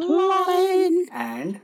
And. 0.00 1.56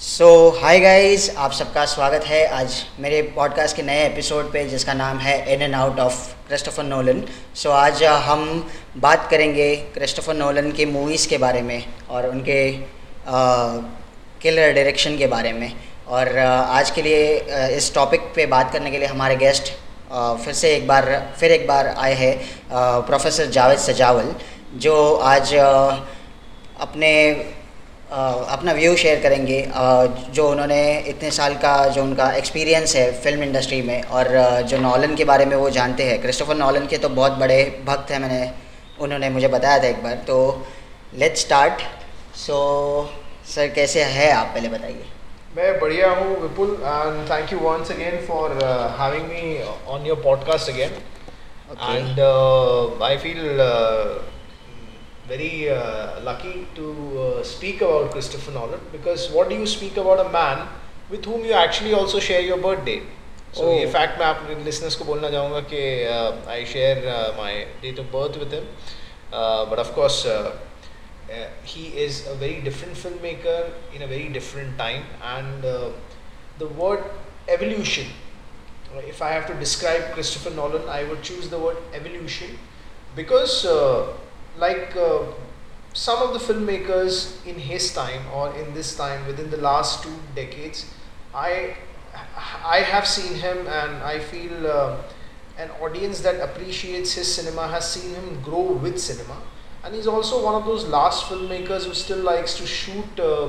so 0.00 0.28
hi 0.62 0.80
guys 0.80 1.28
आप 1.36 1.52
सबका 1.52 1.84
स्वागत 1.84 2.24
है 2.26 2.46
आज 2.52 2.74
मेरे 3.00 3.20
पॉडकास्ट 3.36 3.76
के 3.76 3.82
नए 3.82 4.06
एपिसोड 4.06 4.50
पे, 4.52 4.64
जिसका 4.68 4.94
नाम 4.94 5.18
है 5.18 5.36
in 5.54 5.62
and 5.62 5.74
out 5.74 5.98
of 6.00 6.16
Christopher 6.48 6.82
Nolan 6.82 7.22
so 7.54 7.70
आज 7.70 8.02
हम 8.02 8.42
बात 8.96 9.28
करेंगे 9.30 9.74
क्रिस्टोफर 9.94 10.34
नोलन 10.34 10.72
की 10.72 10.86
मूवीज़ 10.86 11.28
के 11.28 11.38
बारे 11.38 11.62
में 11.62 11.84
और 12.10 12.28
उनके 12.30 12.70
किलर 14.42 14.72
डायरेक्शन 14.72 15.18
के 15.18 15.26
बारे 15.26 15.52
में. 15.52 15.72
और 16.08 16.36
आज 16.38 16.90
के 16.90 17.02
लिए 17.02 17.36
इस 17.76 17.94
टॉपिक 17.94 18.20
पे 18.36 18.46
बात 18.46 18.72
करने 18.72 18.90
के 18.90 18.98
लिए 18.98 19.08
हमारे 19.08 19.36
गेस्ट 19.36 19.72
फिर 20.44 20.54
से 20.54 20.74
एक 20.74 20.86
बार, 20.88 21.04
फिर 21.40 21.52
एक 21.52 21.66
बार 21.68 21.86
आए 21.86 22.14
हैं 22.14 22.34
प्रोफेसर 23.06 23.46
जावेद 23.50 23.78
सजावल. 23.78 24.34
जो 24.76 24.94
आज 25.24 25.54
अपने 25.54 27.10
अपना 28.10 28.72
व्यू 28.72 28.94
शेयर 28.96 29.20
करेंगे 29.22 29.60
जो 30.30 30.48
उन्होंने 30.50 30.80
इतने 31.08 31.30
साल 31.30 31.54
का 31.54 31.74
जो 31.88 32.02
उनका 32.02 32.30
एक्सपीरियंस 32.32 32.94
है 32.96 33.10
फ़िल्म 33.22 33.42
इंडस्ट्री 33.42 33.80
में 33.82 34.02
और 34.02 34.28
जो 34.62 34.78
नॉलन 34.78 35.14
के 35.16 35.24
बारे 35.24 35.46
में 35.46 35.56
वो 35.56 35.70
जानते 35.70 36.04
हैं। 36.04 36.20
क्रिस्टोफर 36.22 36.56
नॉलन 36.56 36.86
के 36.86 36.98
तो 36.98 37.08
बहुत 37.10 37.32
बड़े 37.40 37.58
भक्त 37.86 38.10
हैं 38.10 38.18
मैंने 38.20 38.50
उन्होंने 39.00 39.30
मुझे 39.30 39.48
बताया 39.48 39.78
था 39.78 39.86
एक 39.88 40.02
बार। 40.02 40.14
तो 40.28 40.66
लेट्स 41.14 41.40
स्टार्ट 41.40 41.82
सो 42.36 42.58
सर 43.54 43.68
कैसे 43.74 44.02
है 44.02 44.30
आप? 44.32 44.46
पहले 44.46 44.68
बताइए। 44.68 45.04
मैं 45.56 45.78
बढ़िया 45.80 46.10
हूँ 46.10 46.36
Vipul 46.42 46.70
and 46.82 47.30
thank 47.30 47.52
you 47.52 47.58
once 47.60 47.90
again 47.90 48.16
for 48.28 48.52
having 49.00 49.26
me 49.28 49.42
on 49.94 50.06
your 50.06 50.20
podcast 50.24 50.70
again 50.70 50.90
and 51.82 52.20
I 53.02 53.16
uh, 53.16 54.33
very 55.27 55.69
uh, 55.69 56.21
lucky 56.21 56.67
to 56.75 56.85
uh, 57.21 57.43
speak 57.43 57.81
about 57.81 58.11
Christopher 58.11 58.51
Nolan 58.51 58.79
because 58.91 59.29
what 59.31 59.49
do 59.49 59.55
you 59.55 59.65
speak 59.65 59.97
about 59.97 60.25
a 60.25 60.29
man 60.29 60.67
with 61.09 61.25
whom 61.25 61.43
you 61.45 61.53
actually 61.53 61.93
also 61.93 62.19
share 62.19 62.41
your 62.41 62.57
birthday? 62.57 63.01
So 63.53 63.65
Oh. 63.65 63.75
ये 63.79 63.91
fact 63.91 64.19
मैं 64.19 64.25
आप 64.25 64.65
listeners 64.65 64.95
को 64.95 65.05
बोलना 65.05 65.29
चाहूँगा 65.29 65.59
कि 65.73 65.83
uh, 66.15 66.49
I 66.55 66.63
share 66.65 66.97
uh, 67.17 67.33
my 67.37 67.53
date 67.83 67.99
of 67.99 68.11
birth 68.11 68.37
with 68.37 68.51
him, 68.51 68.65
uh, 69.33 69.65
but 69.65 69.79
of 69.79 69.93
course. 69.93 70.25
Uh, 70.25 70.51
uh, 71.31 71.47
he 71.63 71.87
is 72.03 72.25
a 72.27 72.33
very 72.35 72.59
different 72.61 72.95
filmmaker 72.95 73.71
in 73.93 74.01
a 74.01 74.07
very 74.07 74.29
different 74.29 74.77
time 74.77 75.03
and 75.23 75.65
uh, 75.65 75.89
the 76.57 76.67
word 76.69 77.03
evolution 77.47 78.07
uh, 78.95 78.99
if 79.13 79.21
i 79.21 79.29
have 79.29 79.45
to 79.45 79.53
describe 79.59 80.07
christopher 80.15 80.49
nolan 80.55 80.87
i 80.89 81.03
would 81.03 81.21
choose 81.21 81.49
the 81.49 81.59
word 81.65 81.77
evolution 81.93 82.57
because 83.15 83.63
uh, 83.65 84.07
like 84.58 84.94
uh, 84.96 85.22
some 85.92 86.22
of 86.22 86.32
the 86.32 86.38
filmmakers 86.38 87.44
in 87.46 87.56
his 87.56 87.92
time 87.94 88.22
or 88.32 88.54
in 88.56 88.74
this 88.74 88.96
time 88.96 89.26
within 89.26 89.50
the 89.50 89.56
last 89.56 90.02
two 90.02 90.14
decades 90.34 90.86
i 91.34 91.76
i 92.64 92.78
have 92.78 93.06
seen 93.06 93.34
him 93.34 93.58
and 93.66 94.02
i 94.02 94.18
feel 94.18 94.66
uh, 94.66 94.96
an 95.58 95.70
audience 95.80 96.20
that 96.20 96.40
appreciates 96.40 97.12
his 97.12 97.32
cinema 97.32 97.68
has 97.68 97.92
seen 97.92 98.14
him 98.14 98.40
grow 98.42 98.72
with 98.72 98.98
cinema. 98.98 99.36
And 99.84 99.94
he's 99.94 100.06
also 100.06 100.42
one 100.42 100.54
of 100.54 100.64
those 100.64 100.84
last 100.86 101.26
filmmakers 101.26 101.84
who 101.84 101.94
still 101.94 102.18
likes 102.18 102.56
to 102.56 102.66
shoot 102.66 103.20
uh, 103.20 103.48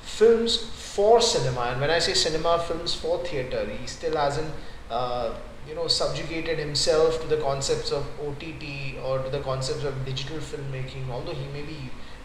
films 0.00 0.56
for 0.56 1.20
cinema. 1.20 1.60
And 1.72 1.80
when 1.80 1.90
i 1.90 1.98
say 1.98 2.14
cinema 2.14 2.58
films 2.58 2.94
for 2.94 3.18
theater 3.24 3.64
he 3.66 3.86
still 3.86 4.16
hasn't 4.16 4.52
uh, 4.91 5.33
you 5.67 5.75
know 5.75 5.87
subjugated 5.87 6.57
himself 6.57 7.21
to 7.21 7.27
the 7.27 7.37
concepts 7.37 7.91
of 7.91 8.03
ott 8.25 8.43
or 9.05 9.19
to 9.19 9.29
the 9.29 9.41
concepts 9.41 9.83
of 9.83 10.05
digital 10.05 10.37
filmmaking 10.37 11.09
although 11.11 11.37
he 11.43 11.47
may 11.55 11.63
be 11.63 11.79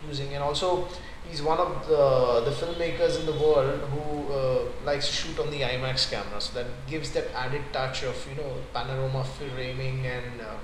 using 0.09 0.33
and 0.35 0.43
also 0.43 0.89
he's 1.29 1.43
one 1.43 1.59
of 1.59 1.89
the, 1.89 2.05
the 2.49 2.55
filmmakers 2.61 3.19
in 3.21 3.27
the 3.27 3.33
world 3.33 3.81
who 3.95 4.33
uh, 4.33 4.59
likes 4.85 5.07
to 5.09 5.13
shoot 5.13 5.39
on 5.39 5.51
the 5.51 5.61
imax 5.61 6.11
camera 6.11 6.41
so 6.41 6.53
that 6.55 6.67
gives 6.89 7.11
that 7.13 7.27
added 7.35 7.63
touch 7.73 8.03
of 8.05 8.27
you 8.29 8.37
know 8.37 8.53
panorama 8.73 9.25
framing 9.39 10.07
and 10.07 10.41
uh, 10.41 10.59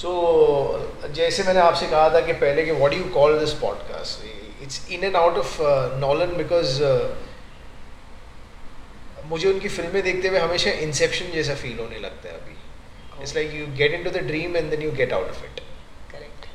सो 0.00 0.10
जैसे 1.14 1.42
मैंने 1.44 1.60
आपसे 1.60 1.86
कहा 1.86 2.08
था 2.14 2.20
कि 2.26 2.32
पहले 2.42 2.62
कि 2.64 2.72
what 2.72 2.90
do 2.90 2.96
you 2.98 3.08
call 3.14 3.38
this 3.38 3.52
podcast 3.62 4.62
it's 4.62 4.90
in 4.96 5.04
and 5.04 5.16
out 5.16 5.38
of 5.38 5.56
Nolan 6.04 6.36
because 6.36 6.80
मुझे 9.29 9.47
उनकी 9.51 9.69
फ़िल्में 9.69 10.01
देखते 10.03 10.27
हुए 10.27 10.39
हमेशा 10.39 10.71
इंसेप्शन 10.87 11.31
जैसा 11.33 11.55
फील 11.63 11.79
होने 11.79 11.99
लगता 11.99 12.29
है 12.29 12.35
अभी। 12.39 13.21
It's 13.21 13.35
like 13.35 13.53
you 13.53 13.67
get 13.77 13.93
into 14.03 14.09
the 14.09 14.23
dream 14.27 14.57
and 14.57 14.69
then 14.69 14.81
you 14.81 14.91
get 15.01 15.13
out 15.13 15.29
of 15.29 15.43
it 15.45 15.59
correct 16.11 16.47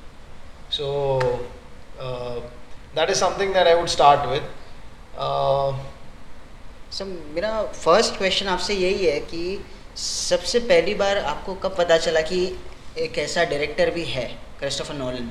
so 0.72 0.86
that 2.96 3.10
is 3.10 3.24
that 3.54 3.66
I 3.66 3.74
would 3.80 3.90
start 3.96 4.28
with. 4.32 4.46
Uh, 5.18 5.72
sir 6.92 7.04
मेरा 7.34 7.50
फ़र्स्ट 7.64 8.16
क्वेश्चन 8.16 8.46
आपसे 8.48 8.74
यही 8.74 9.06
है 9.06 9.18
कि 9.32 9.42
सबसे 9.96 10.58
पहली 10.60 10.94
बार 10.94 11.18
आपको 11.18 11.54
कब 11.64 11.74
पता 11.78 11.96
चला 11.98 12.20
कि 12.30 12.38
एक 12.98 13.18
ऐसा 13.18 13.44
डायरेक्टर 13.50 13.90
भी 13.90 14.04
है 14.04 14.24
क्रिस्टोफर 14.58 14.94
नोलन 14.94 15.28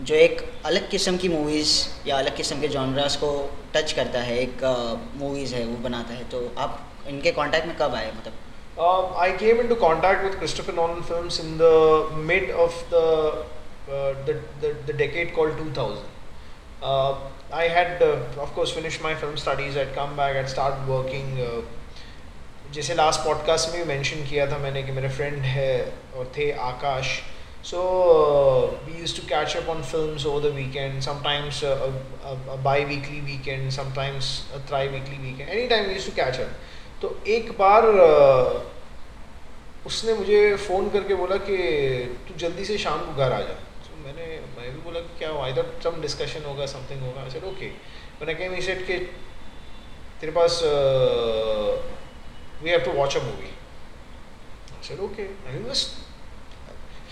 जो 0.00 0.14
एक 0.14 0.40
अलग 0.66 0.88
किस्म 0.90 1.16
की 1.16 1.28
मूवीज़ 1.28 1.88
या 2.08 2.18
अलग 2.18 2.36
किस्म 2.36 2.60
के 2.60 2.68
जॉनरास 2.68 3.16
को 3.16 3.50
टच 3.74 3.92
करता 3.92 4.20
है, 4.20 4.38
एक 4.38 4.64
मूवीज़ 5.16 5.54
है, 5.54 5.64
वो 5.64 5.76
बनाता 5.82 6.14
है 6.14 6.24
तो 6.30 6.54
आप 6.58 6.88
इनके 7.08 7.32
कांटेक्ट 7.32 7.66
में 7.66 7.76
कब 7.78 7.94
आए 7.94 8.10
मतलब? 8.10 8.32
I 9.18 9.32
came 9.32 9.60
into 9.68 9.74
contact 9.74 10.24
with 10.24 10.34
Christopher 10.34 10.74
non 10.74 11.02
film 11.02 11.28
in 11.42 11.58
the 11.58 11.62
mid 12.30 12.50
of 12.64 12.82
the 12.94 12.96
decade 14.96 15.34
call 15.36 15.50
two 15.54 15.64
thousand 15.76 16.04
I 17.54 17.68
had 17.68 18.02
of course 18.38 18.74
finish 18.74 19.00
my 19.04 19.14
film 19.14 19.36
studies 19.36 19.78
at 19.78 19.94
come 19.96 20.16
back 20.16 20.36
at 20.36 20.46
start 20.48 20.74
working 20.88 21.62
जैसे 22.74 22.94
last 22.94 23.20
podcast 23.20 23.70
में 23.70 23.78
भी 23.78 23.84
mention 23.88 24.24
किया 24.28 24.46
था 24.52 24.58
मैंने 24.58 24.82
कि 24.82 24.92
मेरे 24.92 25.08
friend 25.08 25.42
है 25.44 25.92
और 26.16 26.32
थे 26.36 26.50
आकाश। 26.68 27.20
So 27.62 27.80
uh, 27.80 28.86
we 28.86 29.00
used 29.00 29.14
to 29.16 29.22
catch 29.22 29.54
up 29.56 29.68
on 29.68 29.82
films 29.84 30.26
over 30.26 30.40
the 30.40 30.52
weekend, 30.52 31.02
sometimes 31.02 31.62
uh, 31.62 31.90
a, 32.24 32.30
a, 32.30 32.54
a 32.54 32.56
bi 32.56 32.84
weekly 32.84 33.20
weekend, 33.20 33.72
sometimes 33.72 34.44
a 34.54 34.58
tri 34.68 34.88
weekly 34.88 35.18
weekend. 35.22 35.48
Anytime 35.48 35.86
we 35.86 35.94
used 35.94 36.08
to 36.08 36.14
catch 36.14 36.40
up. 36.40 36.50
तो 37.02 37.08
एक 37.26 37.50
बार 37.58 37.86
उसने 39.86 40.14
मुझे 40.14 40.40
phone 40.66 40.88
करके 40.90 41.14
बोला 41.20 41.36
कि 41.46 41.56
तू 42.28 42.34
जल्दी 42.38 42.64
से 42.64 42.76
शाम 42.78 43.00
को 43.06 43.14
घर 43.14 43.32
आ 43.32 43.40
जा 43.40 43.54
तो 43.86 43.96
मैंने 44.04 44.26
मैं 44.58 44.70
भी 44.74 44.80
बोला 44.82 45.00
कि 45.06 45.18
क्या 45.18 45.30
हुआ 45.30 45.44
आई 45.44 45.52
दट 45.52 45.82
सम 45.84 46.00
डिस्कशन 46.02 46.44
होगा 46.46 46.66
समथिंग 46.74 47.00
होगा 47.06 47.28
सर 47.28 47.46
ओके 47.48 47.70
मैंने 48.20 48.34
कहीं 48.34 48.60
सेट 48.68 48.86
के 48.86 48.98
तेरे 50.20 50.32
पास 50.38 50.60
we 52.62 52.70
have 52.70 52.84
to 52.84 52.92
watch 53.00 53.16
a 53.16 53.22
movie 53.24 53.50
sir 54.88 55.02
okay 55.08 55.26
I 55.50 55.62
was 55.66 55.84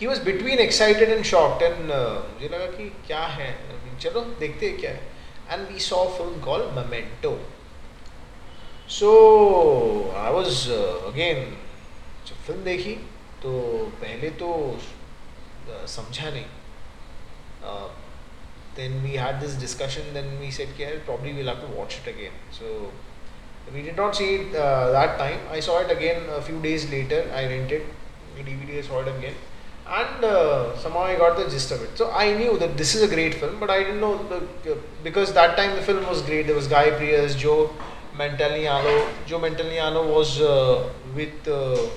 he 0.01 0.07
was 0.07 0.19
between 0.25 0.59
excited 0.59 1.11
and 1.11 1.25
shocked 1.31 1.63
and 1.63 1.79
मुझे 1.79 2.49
लगा 2.49 2.67
कि 2.77 2.89
क्या 3.07 3.25
है 3.39 3.49
चलो 4.03 4.21
देखते 4.41 4.69
हैं 4.69 4.79
क्या 4.81 4.91
है 4.91 5.09
and 5.51 5.69
we 5.73 5.81
saw 5.87 6.05
film 6.19 6.41
call 6.45 6.63
Memento 6.75 7.39
so 8.99 9.11
I 10.19 10.33
was 10.33 10.69
again 10.71 11.45
जब 12.29 12.47
फ़िल्म 12.47 12.65
देखी 12.65 12.95
तो 13.43 13.53
पहले 14.01 14.31
तो 14.41 14.49
uh, 14.77 15.87
समझा 15.89 16.31
नहीं 16.31 16.45
then 18.77 19.01
we 19.03 19.17
had 19.17 19.41
this 19.41 19.59
discussion 19.61 20.13
then 20.15 20.37
we 20.41 20.51
said 20.53 20.77
कि 20.77 20.91
probably 21.07 21.37
we'll 21.37 21.53
have 21.53 21.63
to 21.63 21.71
watch 21.77 21.97
it 22.01 22.11
again 22.13 22.37
so 22.59 22.75
we 23.75 23.83
did 23.83 23.97
not 23.97 24.21
see 24.21 24.29
it 24.35 24.55
uh, 24.57 24.91
that 24.93 25.17
time 25.19 25.41
i 25.57 25.61
saw 25.69 25.79
it 25.85 25.91
again 25.95 26.29
a 26.37 26.43
few 26.49 26.61
days 26.67 26.87
later 26.93 27.19
i 27.41 27.43
rented 27.51 27.89
the 28.37 28.47
dvd 28.47 28.79
i 28.79 28.85
saw 28.87 29.03
it 29.05 29.11
again 29.13 29.37
and 29.99 30.25
uh, 30.25 30.77
somehow 30.79 31.01
i 31.03 31.17
got 31.17 31.37
the 31.37 31.49
gist 31.51 31.71
of 31.73 31.83
it. 31.83 31.97
So 31.99 32.11
i 32.13 32.33
knew 32.35 32.59
that 32.59 32.77
this 32.77 32.95
is 32.95 33.03
a 33.03 33.09
great 33.15 33.35
film 33.35 33.59
but 33.59 33.71
i 33.71 33.79
didn't 33.83 34.01
know 34.01 34.17
the, 34.29 34.79
because 35.03 35.33
that 35.33 35.57
time 35.57 35.75
the 35.77 35.83
film 35.83 36.07
was 36.07 36.23
great. 36.23 36.47
There 36.47 36.57
was 36.57 36.69
guy 36.69 36.91
Pearce, 36.91 37.35
joe 37.35 37.71
Manganiello. 38.17 39.09
joe 39.27 39.41
Manganiello 39.41 40.07
was 40.15 40.41
uh, 40.41 40.89
with 41.15 41.49
uh, 41.49 41.89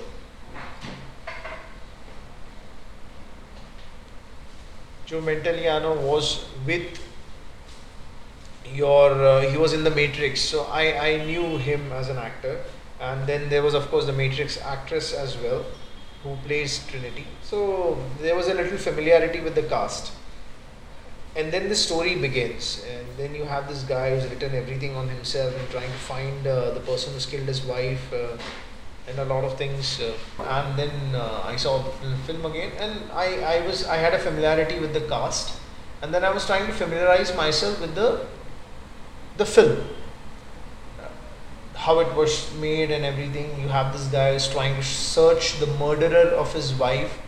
Joe 5.06 5.20
Pantoliano 5.20 6.00
was 6.00 6.46
with 6.66 6.98
your 8.72 9.10
uh, 9.12 9.40
he 9.42 9.58
was 9.58 9.74
in 9.74 9.84
the 9.84 9.90
Matrix, 9.90 10.40
so 10.40 10.64
I 10.64 10.84
I 11.08 11.24
knew 11.24 11.58
him 11.58 11.92
as 11.92 12.08
an 12.08 12.16
actor, 12.16 12.64
and 13.00 13.26
then 13.26 13.50
there 13.50 13.62
was 13.62 13.74
of 13.74 13.88
course 13.90 14.06
the 14.06 14.14
Matrix 14.14 14.56
actress 14.62 15.12
as 15.12 15.36
well, 15.36 15.66
who 16.24 16.34
plays 16.46 16.84
Trinity. 16.88 17.26
So 17.42 18.02
there 18.20 18.34
was 18.34 18.48
a 18.48 18.54
little 18.54 18.78
familiarity 18.78 19.40
with 19.40 19.54
the 19.54 19.62
cast, 19.62 20.12
and 21.36 21.52
then 21.52 21.68
the 21.68 21.76
story 21.76 22.16
begins, 22.16 22.84
and 22.90 23.06
then 23.16 23.34
you 23.34 23.44
have 23.44 23.68
this 23.68 23.84
guy 23.84 24.10
who's 24.18 24.28
written 24.28 24.54
everything 24.54 24.96
on 24.96 25.08
himself 25.08 25.56
and 25.56 25.70
trying 25.70 25.92
to 25.92 25.98
find 25.98 26.46
uh, 26.46 26.70
the 26.72 26.80
person 26.80 27.12
who's 27.12 27.26
killed 27.26 27.46
his 27.46 27.62
wife. 27.62 28.12
Uh, 28.12 28.36
and 29.06 29.18
a 29.18 29.24
lot 29.24 29.44
of 29.44 29.56
things. 29.58 30.00
Uh, 30.00 30.14
and 30.42 30.78
then 30.78 31.14
uh, 31.14 31.42
I 31.44 31.56
saw 31.56 31.78
the 31.78 32.16
film 32.26 32.44
again, 32.46 32.72
and 32.78 33.10
I, 33.12 33.58
I 33.58 33.66
was 33.66 33.86
I 33.86 33.96
had 33.96 34.14
a 34.14 34.18
familiarity 34.18 34.78
with 34.80 34.94
the 34.94 35.02
cast, 35.02 35.60
and 36.02 36.12
then 36.12 36.24
I 36.24 36.30
was 36.30 36.46
trying 36.46 36.66
to 36.66 36.72
familiarize 36.72 37.34
myself 37.36 37.80
with 37.80 37.94
the 37.94 38.26
the 39.36 39.44
film, 39.44 39.76
how 41.84 41.98
it 42.00 42.14
was 42.14 42.34
made 42.60 42.90
and 42.90 43.04
everything. 43.04 43.48
You 43.60 43.68
have 43.68 43.92
this 43.92 44.06
guy 44.08 44.32
who's 44.32 44.48
trying 44.48 44.76
to 44.76 44.82
search 44.82 45.58
the 45.60 45.66
murderer 45.78 46.30
of 46.44 46.52
his 46.52 46.72
wife, 46.74 47.18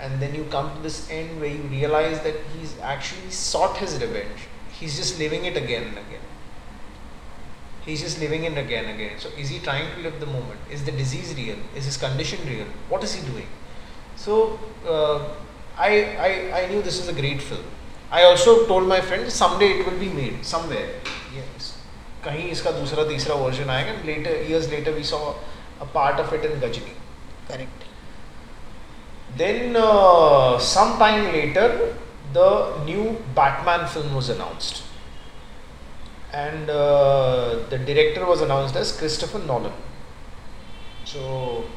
and 0.00 0.20
then 0.20 0.34
you 0.34 0.44
come 0.56 0.74
to 0.76 0.82
this 0.82 1.10
end 1.10 1.40
where 1.40 1.50
you 1.50 1.62
realize 1.76 2.20
that 2.22 2.36
he's 2.56 2.74
actually 2.80 3.30
sought 3.30 3.76
his 3.78 3.94
revenge. 4.00 4.48
He's 4.80 4.96
just 4.96 5.18
living 5.18 5.44
it 5.44 5.56
again 5.56 5.88
and 5.88 5.98
again 5.98 6.26
he's 7.84 8.00
just 8.00 8.20
living 8.20 8.44
it 8.44 8.56
again 8.56 8.86
and 8.86 9.00
again. 9.00 9.18
So 9.18 9.28
is 9.38 9.48
he 9.48 9.58
trying 9.58 9.92
to 9.94 10.02
live 10.02 10.20
the 10.20 10.26
moment? 10.26 10.60
Is 10.70 10.84
the 10.84 10.92
disease 10.92 11.34
real? 11.36 11.56
Is 11.76 11.84
his 11.84 11.96
condition 11.96 12.38
real? 12.46 12.66
What 12.88 13.02
is 13.04 13.14
he 13.14 13.26
doing? 13.30 13.46
So 14.16 14.58
uh, 14.86 15.34
I, 15.76 16.16
I, 16.16 16.62
I 16.62 16.66
knew 16.68 16.82
this 16.82 17.00
is 17.00 17.08
a 17.08 17.12
great 17.12 17.42
film. 17.42 17.64
I 18.10 18.24
also 18.24 18.66
told 18.66 18.86
my 18.86 19.00
friend 19.00 19.30
someday 19.30 19.80
it 19.80 19.86
will 19.86 19.98
be 19.98 20.08
made 20.08 20.44
somewhere. 20.44 20.90
Yes. 21.34 21.61
कहीं 22.24 22.48
इसका 22.50 22.70
दूसरा 22.72 23.04
तीसरा 23.04 23.34
version 23.36 23.70
आएगा 23.70 23.92
later 24.04 24.36
years 24.42 24.68
later 24.70 24.92
we 24.92 25.04
saw 25.04 25.18
a 25.18 25.84
part 25.94 26.20
of 26.20 26.34
it 26.34 26.44
in 26.44 26.60
Ghajini 26.60 26.94
correct 27.48 27.84
then 29.38 29.74
some 30.66 30.96
time 30.98 31.30
later 31.32 31.76
the 32.34 32.48
new 32.86 33.04
Batman 33.38 33.86
film 33.86 34.14
was 34.14 34.32
announced 34.32 34.82
and 36.34 36.66
the 37.70 37.82
director 37.86 38.22
was 38.24 38.42
announced 38.44 38.76
as 38.76 38.96
Christopher 38.98 39.44
Nolan 39.46 39.74
so 41.06 41.22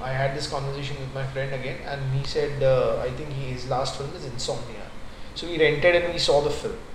I 0.03 0.13
had 0.15 0.33
this 0.33 0.47
conversation 0.47 0.99
with 0.99 1.15
my 1.15 1.31
friend 1.33 1.53
again 1.53 1.85
and 1.85 2.03
me 2.11 2.23
said 2.29 2.63
I 2.63 3.17
think 3.19 3.29
he 3.31 3.53
is 3.53 3.69
last 3.69 3.95
film 3.95 4.17
is 4.17 4.25
in 4.27 4.37
so 4.39 5.47
we 5.47 5.57
rented 5.57 5.95
and 5.95 6.11
we 6.11 6.19
saw 6.25 6.41
the 6.41 6.51
film 6.61 6.94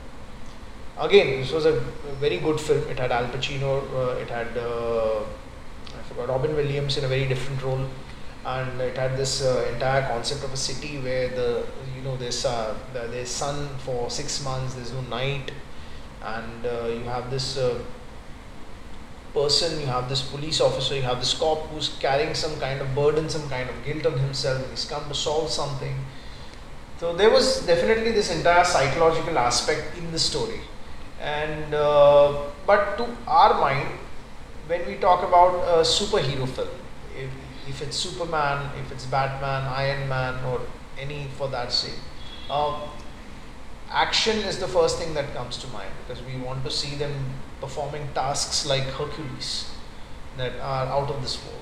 Again, 0.98 1.40
this 1.40 1.52
was 1.52 1.64
a 1.66 1.81
very 2.20 2.38
good 2.38 2.60
film. 2.60 2.82
It 2.90 2.98
had 2.98 3.10
Al 3.10 3.26
Pacino, 3.28 3.82
uh, 3.94 4.19
it 4.19 4.28
had 4.28 4.56
uh, 4.56 5.20
I 5.98 6.02
forgot 6.08 6.28
Robin 6.28 6.54
Williams 6.54 6.96
in 6.98 7.04
a 7.04 7.08
very 7.08 7.26
different 7.26 7.62
role, 7.62 7.87
and 8.44 8.81
it 8.81 8.96
had 8.96 9.16
this 9.16 9.42
uh, 9.42 9.70
entire 9.72 10.02
concept 10.08 10.44
of 10.44 10.52
a 10.52 10.56
city 10.56 10.98
where 10.98 11.28
the 11.28 11.66
you 11.96 12.02
know 12.02 12.16
there's 12.16 12.44
uh, 12.44 12.75
there's 12.92 13.28
sun 13.31 13.69
for 13.78 14.10
six 14.10 14.44
months, 14.44 14.75
there's 14.75 14.92
no 14.92 15.00
night, 15.02 15.52
and 16.22 16.66
uh, 16.66 16.87
you 16.87 17.04
have 17.04 17.31
this 17.31 17.56
uh, 17.56 17.78
person, 19.32 19.81
you 19.81 19.87
have 19.87 20.08
this 20.08 20.22
police 20.22 20.60
officer, 20.60 20.94
you 20.94 21.02
have 21.02 21.20
this 21.20 21.34
cop 21.34 21.66
who's 21.69 21.96
carrying 22.00 22.34
some 22.34 22.58
kind 22.60 22.81
of 22.81 22.94
burden, 22.94 23.28
some 23.28 23.48
kind 23.48 23.70
of 23.70 23.84
guilt 23.84 24.04
on 24.04 24.19
himself, 24.19 24.60
and 24.62 24.70
he's 24.70 24.84
come 24.84 25.08
to 25.08 25.14
solve 25.14 25.50
something. 25.50 25.94
So 26.98 27.14
there 27.16 27.31
was 27.31 27.64
definitely 27.64 28.12
this 28.12 28.31
entire 28.31 28.64
psychological 28.64 29.38
aspect 29.38 29.96
in 29.96 30.10
the 30.12 30.19
story. 30.19 30.60
And 31.20 31.75
uh, 31.75 32.46
but 32.67 32.96
to 32.96 33.06
our 33.26 33.61
mind, 33.61 33.88
when 34.67 34.87
we 34.87 34.96
talk 34.96 35.22
about 35.22 35.55
a 35.78 35.82
superhero 35.82 36.49
film, 36.49 36.69
if, 37.17 37.31
if 37.69 37.82
it's 37.82 37.96
Superman, 37.96 38.70
if 38.81 38.90
it's 38.90 39.05
Batman, 39.05 39.64
Iron 39.69 40.08
Man, 40.08 40.43
or 40.44 40.62
any 40.99 41.28
for 41.37 41.49
that 41.49 41.72
sake, 41.72 41.99
uh, 42.49 42.88
action 43.90 44.38
is 44.38 44.58
the 44.58 44.69
first 44.69 44.99
thing 44.99 45.12
that 45.14 45.34
comes 45.34 45.58
to 45.58 45.67
mind 45.69 45.90
because 46.06 46.22
we 46.25 46.38
want 46.40 46.64
to 46.64 46.70
see 46.70 46.96
them 46.96 47.12
performing 47.61 48.08
tasks 48.14 48.64
like 48.64 48.84
Hercules 48.84 49.70
that 50.38 50.52
are 50.61 50.87
out 50.87 51.11
of 51.11 51.20
this 51.20 51.44
world. 51.44 51.56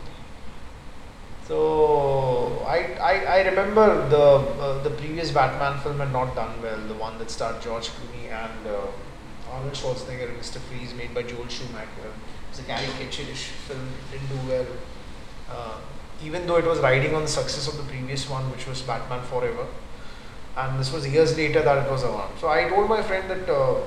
So 1.49 2.62
I, 2.66 2.78
I, 3.00 3.14
I 3.38 3.49
remember 3.49 4.08
the 4.08 4.22
uh, 4.22 4.82
the 4.82 4.90
previous 4.90 5.31
Batman 5.32 5.81
film 5.81 5.99
had 5.99 6.12
not 6.12 6.37
done 6.37 6.62
well, 6.62 6.78
the 6.87 6.94
one 6.94 7.19
that 7.19 7.31
starred 7.31 7.61
George 7.62 7.88
Clooney 7.88 8.31
and 8.31 8.66
uh, 8.66 8.87
Arnold 9.53 9.75
Schwarzenegger 9.75 10.29
and 10.29 10.39
Mr. 10.39 10.59
Freeze, 10.59 10.95
made 10.95 11.15
by 11.15 11.23
Joel 11.23 11.49
Schumacher. 11.49 11.87
It 12.06 12.50
was 12.50 12.59
a 12.61 12.62
caricaturish 12.62 13.45
film, 13.67 13.89
didn't 14.11 14.29
do 14.29 14.49
well. 14.49 14.67
Uh, 15.50 15.81
even 16.25 16.47
though 16.47 16.56
it 16.56 16.65
was 16.65 16.79
riding 16.81 17.15
on 17.15 17.23
the 17.23 17.29
success 17.29 17.69
of 17.69 17.77
the 17.77 17.85
previous 17.85 18.29
one, 18.29 18.50
which 18.50 18.67
was 18.67 18.83
Batman 18.83 19.23
Forever 19.23 19.67
and 20.59 20.79
this 20.81 20.93
was 20.93 21.06
years 21.06 21.37
later 21.37 21.62
that 21.62 21.87
it 21.87 21.91
was 21.91 22.03
around. 22.03 22.37
So 22.39 22.49
I 22.49 22.69
told 22.69 22.89
my 22.89 23.03
friend 23.03 23.31
that 23.31 23.49
uh, 23.49 23.81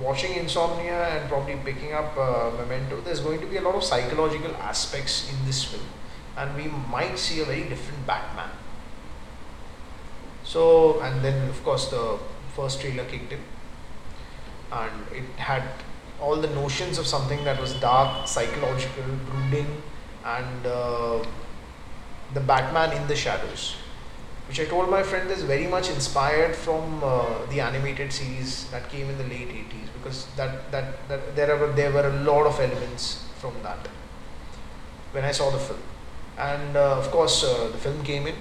watching 0.00 0.32
Insomnia 0.34 1.08
and 1.08 1.28
probably 1.28 1.56
picking 1.56 1.92
up 1.92 2.16
uh, 2.16 2.50
Memento, 2.56 3.00
there's 3.02 3.20
going 3.20 3.40
to 3.40 3.46
be 3.46 3.58
a 3.58 3.60
lot 3.60 3.74
of 3.74 3.84
psychological 3.84 4.54
aspects 4.56 5.30
in 5.30 5.44
this 5.44 5.62
film, 5.64 5.84
and 6.38 6.56
we 6.56 6.68
might 6.90 7.18
see 7.18 7.40
a 7.40 7.44
very 7.44 7.64
different 7.64 8.06
Batman. 8.06 8.48
So, 10.44 11.00
and 11.00 11.22
then 11.22 11.48
of 11.48 11.62
course 11.62 11.88
the 11.90 12.18
first 12.56 12.80
trailer 12.80 13.04
kicked 13.04 13.32
in, 13.32 13.40
and 14.72 15.06
it 15.12 15.28
had 15.36 15.62
all 16.20 16.36
the 16.36 16.48
notions 16.48 16.98
of 16.98 17.06
something 17.06 17.44
that 17.44 17.60
was 17.60 17.74
dark, 17.74 18.26
psychological, 18.26 19.04
brooding, 19.30 19.82
and 20.24 20.66
uh, 20.66 21.24
the 22.34 22.40
Batman 22.40 22.96
in 22.96 23.06
the 23.08 23.16
shadows 23.16 23.76
which 24.52 24.60
I 24.60 24.64
told 24.66 24.90
my 24.90 25.02
friend 25.02 25.30
is 25.30 25.42
very 25.44 25.66
much 25.66 25.88
inspired 25.88 26.54
from 26.54 27.02
uh, 27.02 27.46
the 27.46 27.60
animated 27.60 28.12
series 28.12 28.68
that 28.70 28.90
came 28.90 29.08
in 29.08 29.16
the 29.16 29.24
late 29.24 29.48
80s 29.48 29.88
because 29.94 30.26
that, 30.36 30.70
that, 30.70 31.08
that 31.08 31.34
there, 31.34 31.56
were, 31.56 31.72
there 31.72 31.90
were 31.90 32.06
a 32.06 32.16
lot 32.20 32.44
of 32.46 32.60
elements 32.60 33.26
from 33.38 33.54
that 33.62 33.88
when 35.12 35.24
I 35.24 35.32
saw 35.32 35.50
the 35.50 35.58
film. 35.58 35.80
And 36.36 36.76
uh, 36.76 36.98
of 36.98 37.10
course, 37.10 37.42
uh, 37.44 37.68
the 37.68 37.78
film 37.78 38.02
came 38.02 38.26
in, 38.26 38.34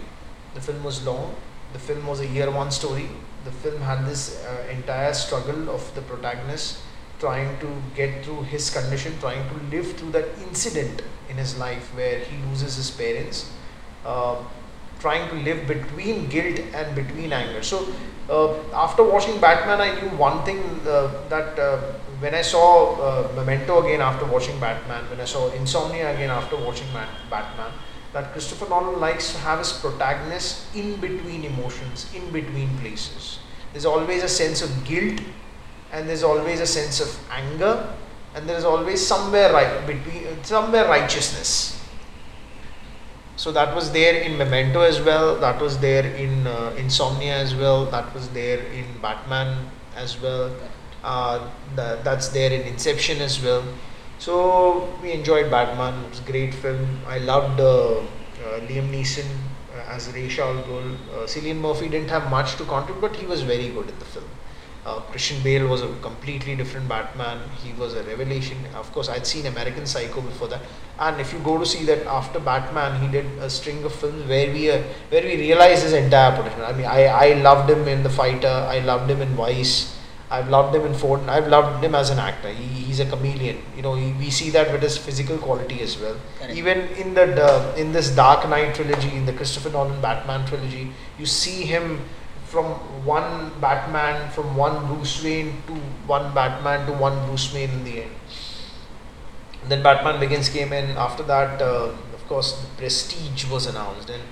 the 0.54 0.60
film 0.60 0.84
was 0.84 1.06
long, 1.06 1.34
the 1.72 1.80
film 1.80 2.06
was 2.06 2.20
a 2.20 2.28
year 2.28 2.52
one 2.52 2.72
story. 2.72 3.10
The 3.44 3.52
film 3.52 3.82
had 3.82 4.06
this 4.06 4.44
uh, 4.46 4.68
entire 4.72 5.14
struggle 5.14 5.70
of 5.70 5.94
the 5.96 6.02
protagonist 6.02 6.80
trying 7.20 7.60
to 7.60 7.68
get 7.96 8.24
through 8.26 8.44
his 8.44 8.70
condition, 8.70 9.14
trying 9.20 9.48
to 9.50 9.76
live 9.76 9.96
through 9.98 10.12
that 10.12 10.28
incident 10.48 11.02
in 11.30 11.38
his 11.38 11.58
life 11.58 11.94
where 11.96 12.20
he 12.20 12.38
loses 12.48 12.76
his 12.76 12.92
parents. 12.92 13.52
Uh, 14.06 14.38
trying 15.02 15.28
to 15.30 15.36
live 15.48 15.68
between 15.68 16.28
guilt 16.30 16.60
and 16.74 16.96
between 16.96 17.34
anger. 17.34 17.64
So 17.64 17.88
uh, 18.30 18.54
after 18.74 19.04
watching 19.04 19.42
Batman, 19.42 19.82
I 19.82 20.00
knew 20.00 20.10
one 20.16 20.44
thing 20.44 20.60
uh, 20.88 21.10
that 21.30 21.58
uh, 21.58 21.78
when 22.20 22.36
I 22.36 22.44
saw 22.44 22.96
uh, 23.02 23.32
Memento 23.36 23.82
again 23.84 24.02
after 24.02 24.26
watching 24.26 24.60
Batman, 24.60 25.10
when 25.10 25.20
I 25.20 25.26
saw 25.26 25.50
Insomnia 25.52 26.14
again 26.14 26.30
after 26.30 26.56
watching 26.56 26.88
Batman, 27.30 27.72
that 28.14 28.32
Christopher 28.34 28.68
Nolan 28.70 29.00
likes 29.00 29.32
to 29.32 29.38
have 29.40 29.60
his 29.60 29.72
protagonist 29.74 30.76
in 30.76 31.00
between 31.00 31.46
emotions, 31.46 32.12
in 32.14 32.32
between 32.32 32.78
places. 32.80 33.40
There's 33.72 33.86
always 33.86 34.24
a 34.24 34.28
sense 34.28 34.62
of 34.62 34.84
guilt, 34.84 35.22
and 35.92 36.08
there's 36.08 36.24
always 36.24 36.60
a 36.60 36.68
sense 36.68 37.00
of 37.00 37.10
anger, 37.32 37.88
and 38.36 38.48
there 38.48 38.58
is 38.58 38.66
always 38.66 39.06
somewhere 39.06 39.52
right 39.54 39.86
between 39.88 40.44
somewhere 40.44 40.88
righteousness 40.88 41.82
so 43.42 43.52
that 43.54 43.74
was 43.74 43.92
there 43.92 44.22
in 44.22 44.38
Memento 44.38 44.82
as 44.82 45.02
well. 45.02 45.36
That 45.36 45.60
was 45.60 45.80
there 45.80 46.06
in 46.06 46.46
uh, 46.46 46.76
Insomnia 46.78 47.34
as 47.34 47.56
well. 47.56 47.86
That 47.88 48.14
was 48.14 48.30
there 48.30 48.60
in 48.68 48.86
Batman 49.02 49.72
as 49.96 50.22
well. 50.22 50.56
Uh, 51.04 51.50
that, 51.76 52.04
that's 52.04 52.28
there 52.28 52.52
in 52.52 52.62
Inception 52.62 53.20
as 53.20 53.42
well. 53.42 53.64
So 54.22 54.88
we 55.02 55.14
enjoyed 55.14 55.50
Batman. 55.50 56.04
It 56.04 56.10
was 56.12 56.20
a 56.20 56.32
great 56.32 56.54
film. 56.54 57.00
I 57.08 57.18
loved 57.18 57.60
uh, 57.60 58.02
uh 58.02 58.60
Liam 58.68 58.90
Neeson 58.96 59.30
uh, 59.76 59.96
as 59.96 60.12
Ra's 60.14 60.38
al. 60.38 60.60
Uh, 60.60 61.26
Cillian 61.32 61.56
Murphy 61.60 61.90
didn't 61.90 62.12
have 62.12 62.30
much 62.30 62.56
to 62.58 62.66
contribute, 62.66 63.02
but 63.02 63.16
he 63.16 63.26
was 63.26 63.42
very 63.42 63.70
good 63.70 63.90
in 63.90 63.98
the 63.98 64.06
film. 64.06 64.28
Uh, 64.86 65.00
Christian 65.14 65.42
Bale 65.42 65.68
was 65.68 65.82
a 65.82 65.88
completely 66.04 66.56
different 66.56 66.88
Batman. 66.88 67.40
He 67.64 67.74
was 67.80 67.96
a 67.96 68.04
revelation. 68.04 68.60
Of 68.76 68.92
course, 68.92 69.10
I'd 69.10 69.26
seen 69.26 69.48
American 69.48 69.88
Psycho 69.88 70.22
before 70.22 70.50
that, 70.50 70.62
and 71.00 71.20
if 71.20 71.34
you 71.34 71.40
go 71.40 71.58
to 71.58 71.66
see 71.66 71.84
that 71.86 72.06
after 72.06 72.40
Batman, 72.40 73.00
he 73.02 73.08
did 73.08 73.26
a 73.40 73.50
string 73.50 73.84
of 73.84 73.96
films 74.04 74.28
where 74.34 74.52
we 74.54 74.70
uh, 74.70 74.84
where 75.10 75.24
we 75.24 75.36
realize 75.38 75.82
his 75.82 75.94
entire 75.94 76.36
potential. 76.36 76.64
I 76.66 76.74
mean, 76.74 76.86
I, 76.86 77.08
I 77.24 77.34
loved 77.42 77.72
him 77.72 77.88
in 77.88 78.04
The 78.04 78.14
Fighter. 78.22 78.56
I 78.76 78.80
loved 78.92 79.10
him 79.10 79.24
in 79.24 79.34
Vice. 79.42 79.98
I've 80.32 80.50
loved 80.50 80.74
him 80.74 80.86
in 80.86 80.94
Ford. 80.94 81.20
I've 81.28 81.48
loved 81.50 81.84
him 81.84 81.94
as 81.94 82.10
an 82.10 82.18
actor. 82.18 82.50
He, 82.50 82.64
he's 82.64 83.02
a 83.02 83.06
chameleon. 83.06 83.58
You 83.76 83.82
know, 83.82 83.96
he, 83.96 84.14
we 84.14 84.30
see 84.30 84.50
that 84.52 84.72
with 84.72 84.82
his 84.82 84.98
physical 84.98 85.38
quality 85.38 85.82
as 85.82 86.00
well. 86.00 86.16
Correct. 86.40 86.54
Even 86.54 86.80
in 87.04 87.14
the 87.14 87.46
uh, 87.46 87.76
in 87.76 87.92
this 87.92 88.16
Dark 88.16 88.48
Knight 88.48 88.74
trilogy, 88.74 89.12
in 89.16 89.26
the 89.26 89.34
Christopher 89.34 89.70
Nolan 89.70 90.00
Batman 90.02 90.48
trilogy, 90.48 90.94
you 91.20 91.26
see 91.26 91.64
him 91.64 92.00
from 92.46 92.66
one 93.06 93.52
Batman, 93.60 94.32
from 94.32 94.56
one 94.56 94.88
Bruce 94.88 95.22
Wayne 95.24 95.62
to 95.68 95.74
one 96.08 96.34
Batman 96.34 96.86
to 96.88 96.94
one 96.94 97.26
Bruce 97.28 97.54
Wayne 97.54 97.70
in 97.70 97.84
the 97.84 98.04
end. 98.04 98.12
And 99.64 99.72
then 99.72 99.84
Batman 99.84 100.20
Begins 100.20 100.50
came 100.50 100.74
in. 100.74 100.98
After 100.98 101.24
that, 101.24 101.62
uh, 101.62 101.92
of 102.14 102.28
course, 102.28 102.60
the 102.62 102.68
Prestige 102.78 103.46
was 103.50 103.66
announced, 103.66 104.10
and 104.10 104.24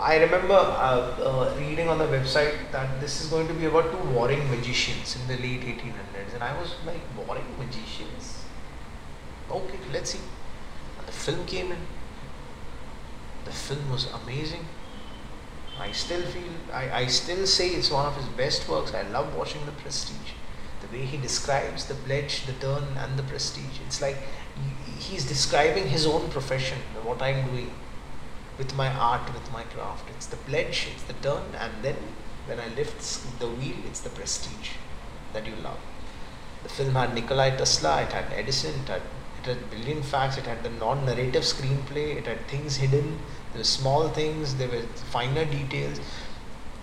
I 0.00 0.16
remember 0.18 0.54
uh, 0.54 1.16
uh, 1.20 1.54
reading 1.58 1.88
on 1.88 1.98
the 1.98 2.04
website 2.04 2.70
that 2.70 3.00
this 3.00 3.20
is 3.20 3.30
going 3.30 3.48
to 3.48 3.54
be 3.54 3.64
about 3.64 3.90
two 3.90 4.08
warring 4.10 4.48
magicians 4.48 5.16
in 5.16 5.26
the 5.26 5.42
late 5.42 5.62
1800s, 5.62 6.34
and 6.34 6.42
I 6.42 6.56
was 6.58 6.74
like, 6.86 7.00
warring 7.16 7.46
magicians? 7.58 8.44
Okay, 9.50 9.78
let's 9.92 10.10
see. 10.10 10.20
And 10.98 11.08
the 11.08 11.12
film 11.12 11.44
came 11.46 11.72
in, 11.72 11.78
the 13.44 13.50
film 13.50 13.90
was 13.90 14.08
amazing. 14.22 14.66
I 15.80 15.90
still 15.92 16.22
feel, 16.22 16.52
I, 16.72 17.02
I 17.02 17.06
still 17.06 17.46
say 17.46 17.70
it's 17.70 17.90
one 17.90 18.06
of 18.06 18.16
his 18.16 18.26
best 18.26 18.68
works. 18.68 18.94
I 18.94 19.02
love 19.02 19.34
watching 19.36 19.64
The 19.66 19.72
Prestige. 19.72 20.32
The 20.80 20.96
way 20.96 21.04
he 21.04 21.16
describes 21.16 21.86
the 21.86 21.94
pledge, 21.94 22.46
the 22.46 22.52
turn, 22.52 22.84
and 22.96 23.18
the 23.18 23.24
prestige. 23.24 23.80
It's 23.84 24.00
like 24.00 24.16
he's 24.98 25.26
describing 25.26 25.88
his 25.88 26.06
own 26.06 26.30
profession, 26.30 26.78
what 27.02 27.20
I'm 27.20 27.48
doing 27.50 27.72
with 28.58 28.74
my 28.74 28.92
art, 28.92 29.32
with 29.32 29.52
my 29.52 29.62
craft. 29.62 30.10
It's 30.10 30.26
the 30.26 30.36
pledge, 30.36 30.88
it's 30.92 31.04
the 31.04 31.14
turn, 31.14 31.42
and 31.58 31.72
then 31.82 31.96
when 32.46 32.58
I 32.58 32.68
lift 32.74 33.00
the 33.38 33.46
wheel, 33.46 33.76
it's 33.86 34.00
the 34.00 34.10
prestige 34.10 34.70
that 35.32 35.46
you 35.46 35.54
love. 35.62 35.78
The 36.64 36.68
film 36.68 36.94
had 36.94 37.14
Nikolai 37.14 37.56
Tesla, 37.56 38.02
it 38.02 38.12
had 38.12 38.32
Edison, 38.32 38.74
it 38.82 38.88
had, 38.88 39.02
it 39.40 39.46
had 39.46 39.70
brilliant 39.70 40.04
facts, 40.04 40.36
it 40.36 40.46
had 40.46 40.62
the 40.64 40.70
non 40.70 41.06
narrative 41.06 41.42
screenplay, 41.42 42.16
it 42.16 42.26
had 42.26 42.46
things 42.48 42.76
hidden, 42.76 43.18
there 43.52 43.60
were 43.60 43.64
small 43.64 44.08
things, 44.08 44.56
there 44.56 44.68
were 44.68 44.82
finer 45.12 45.44
details. 45.44 46.00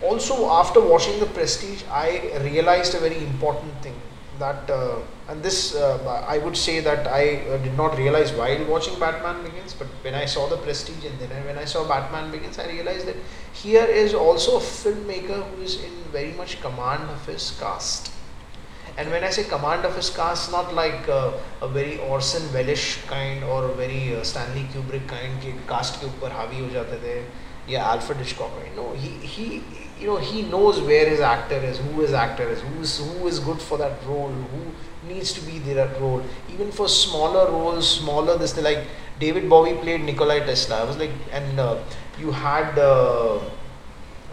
Also, 0.02 0.50
after 0.50 0.80
watching 0.82 1.20
The 1.20 1.26
Prestige, 1.26 1.84
I 1.90 2.38
realized 2.42 2.96
a 2.96 3.00
very 3.00 3.18
important 3.18 3.82
thing 3.82 4.00
that 4.40 4.70
uh, 4.70 5.00
and 5.28 5.42
this 5.42 5.76
uh, 5.76 6.26
I 6.28 6.38
would 6.38 6.56
say 6.56 6.80
that 6.80 7.08
I 7.08 7.42
uh, 7.50 7.58
did 7.58 7.76
not 7.76 7.98
realize 7.98 8.32
while 8.32 8.64
watching 8.66 9.00
Batman 9.00 9.44
Begins, 9.44 9.74
but 9.74 9.88
when 10.02 10.14
I 10.14 10.26
saw 10.26 10.48
The 10.48 10.58
Prestige 10.58 11.06
and 11.06 11.18
then 11.20 11.46
when 11.46 11.58
I 11.58 11.66
saw 11.66 11.88
Batman 11.88 12.32
Begins, 12.32 12.60
I 12.60 12.68
realized 12.68 13.08
that 13.08 13.16
here 13.54 13.86
is 13.86 14.14
also 14.14 14.58
a 14.58 14.60
filmmaker 14.60 15.44
who 15.50 15.62
is 15.64 15.84
in 15.84 15.92
very 16.12 16.34
much 16.34 16.62
command 16.62 17.10
of 17.10 17.26
his 17.26 17.58
cast. 17.60 18.12
And 18.98 19.12
when 19.12 19.24
I 19.24 19.30
say 19.30 19.44
command 19.44 19.84
of 19.84 19.96
his 19.96 20.10
cast, 20.10 20.52
not 20.52 20.74
like 20.74 21.10
uh, 21.10 21.34
a 21.62 21.68
very 21.68 21.98
Orson 22.00 22.54
Welles 22.54 22.98
kind 23.08 23.44
or 23.44 23.68
very 23.70 24.16
uh, 24.16 24.24
Stanley 24.24 24.68
Kubrick 24.74 25.08
kind 25.08 25.42
ki 25.42 25.56
cast 25.68 26.00
ke 26.02 26.08
upar 26.12 26.32
havi 26.32 26.62
ho 26.64 26.70
jate 26.76 27.02
the, 27.02 27.24
yeah, 27.68 27.92
Alfred 27.92 28.20
Hitchcock. 28.20 28.52
No, 28.76 28.94
he 28.94 29.10
he 29.34 29.64
you 30.00 30.08
know 30.08 30.18
he 30.18 30.42
knows 30.44 30.82
where 30.82 31.08
his 31.10 31.20
actor 31.20 31.56
is, 31.56 31.78
who 31.78 32.02
his 32.02 32.14
actor 32.14 32.48
is, 32.50 32.62
who 32.62 32.82
is 32.82 32.98
who 32.98 33.28
is 33.28 33.40
good 33.40 33.62
for 33.62 33.78
that 33.78 34.04
role, 34.06 34.30
who 34.30 35.08
needs 35.08 35.34
to 35.34 35.42
be 35.42 35.60
there 35.60 35.76
that 35.76 36.00
role. 36.02 36.24
Even 36.52 36.72
for 36.72 36.88
smaller 36.88 37.50
roles, 37.52 37.90
smaller 38.00 38.38
this 38.38 38.58
like 38.62 38.86
David 39.20 39.50
Bowie 39.50 39.76
played 39.76 40.02
Nikolai 40.02 40.40
Tesla. 40.40 40.82
I 40.82 40.84
was 40.84 40.98
like, 40.98 41.12
and 41.32 41.60
uh, 41.60 41.78
you 42.20 42.32
had 42.32 42.78
uh, 42.78 43.40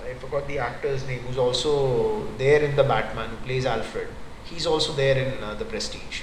I 0.05 0.15
forgot 0.15 0.47
the 0.49 0.59
actor's 0.59 1.07
name 1.07 1.21
who's 1.21 1.39
also 1.39 2.27
there 2.39 2.63
in 2.63 2.77
the 2.77 2.85
Batman 2.85 3.31
who 3.31 3.37
plays 3.37 3.67
Alfred. 3.67 4.09
He's 4.45 4.67
also 4.67 4.93
there 4.93 5.17
in 5.17 5.43
uh, 5.43 5.55
the 5.55 5.65
Prestige. 5.65 6.23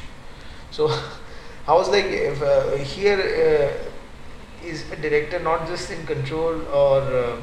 So 0.72 0.88
I 1.68 1.74
was 1.74 1.90
like, 1.90 2.06
if 2.06 2.42
uh, 2.42 2.76
here 2.78 3.20
uh, 3.20 4.66
is 4.66 4.90
a 4.92 4.96
director 4.96 5.40
not 5.40 5.68
just 5.68 5.90
in 5.92 6.06
control 6.06 6.62
or 6.68 7.02
uh, 7.02 7.42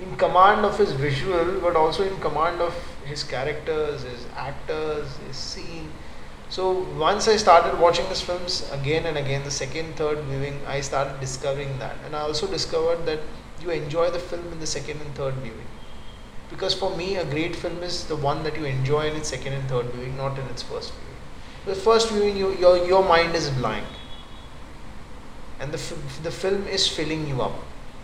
in 0.00 0.16
command 0.16 0.64
of 0.64 0.78
his 0.78 0.92
visual, 0.92 1.60
but 1.60 1.76
also 1.76 2.04
in 2.04 2.18
command 2.20 2.60
of 2.60 2.74
his 3.04 3.24
characters, 3.24 4.02
his 4.02 4.26
actors, 4.36 5.16
his 5.26 5.36
scene 5.36 5.90
so 6.50 6.86
once 6.98 7.28
I 7.28 7.36
started 7.36 7.78
watching 7.78 8.08
these 8.08 8.22
films 8.22 8.66
again 8.72 9.04
and 9.04 9.18
again, 9.18 9.44
the 9.44 9.50
second, 9.50 9.96
third 9.96 10.18
viewing, 10.24 10.58
I 10.66 10.80
started 10.80 11.20
discovering 11.20 11.78
that. 11.78 11.96
And 12.06 12.16
I 12.16 12.20
also 12.20 12.46
discovered 12.46 13.04
that 13.04 13.20
you 13.60 13.70
enjoy 13.70 14.10
the 14.10 14.18
film 14.18 14.50
in 14.52 14.58
the 14.58 14.66
second 14.66 15.02
and 15.02 15.14
third 15.14 15.34
viewing. 15.34 15.66
Because 16.48 16.72
for 16.72 16.96
me, 16.96 17.16
a 17.16 17.24
great 17.26 17.54
film 17.54 17.82
is 17.82 18.04
the 18.04 18.16
one 18.16 18.42
that 18.44 18.56
you 18.56 18.64
enjoy 18.64 19.08
in 19.08 19.16
its 19.16 19.28
second 19.28 19.52
and 19.52 19.68
third 19.68 19.86
viewing, 19.92 20.16
not 20.16 20.38
in 20.38 20.46
its 20.46 20.62
first 20.62 20.94
viewing. 20.94 21.16
The 21.66 21.74
first 21.74 22.10
viewing, 22.10 22.38
you, 22.38 22.56
your, 22.56 22.78
your 22.86 23.04
mind 23.04 23.34
is 23.34 23.50
blank. 23.50 23.84
And 25.60 25.70
the, 25.70 25.94
the 26.22 26.30
film 26.30 26.66
is 26.66 26.88
filling 26.88 27.28
you 27.28 27.42
up 27.42 27.52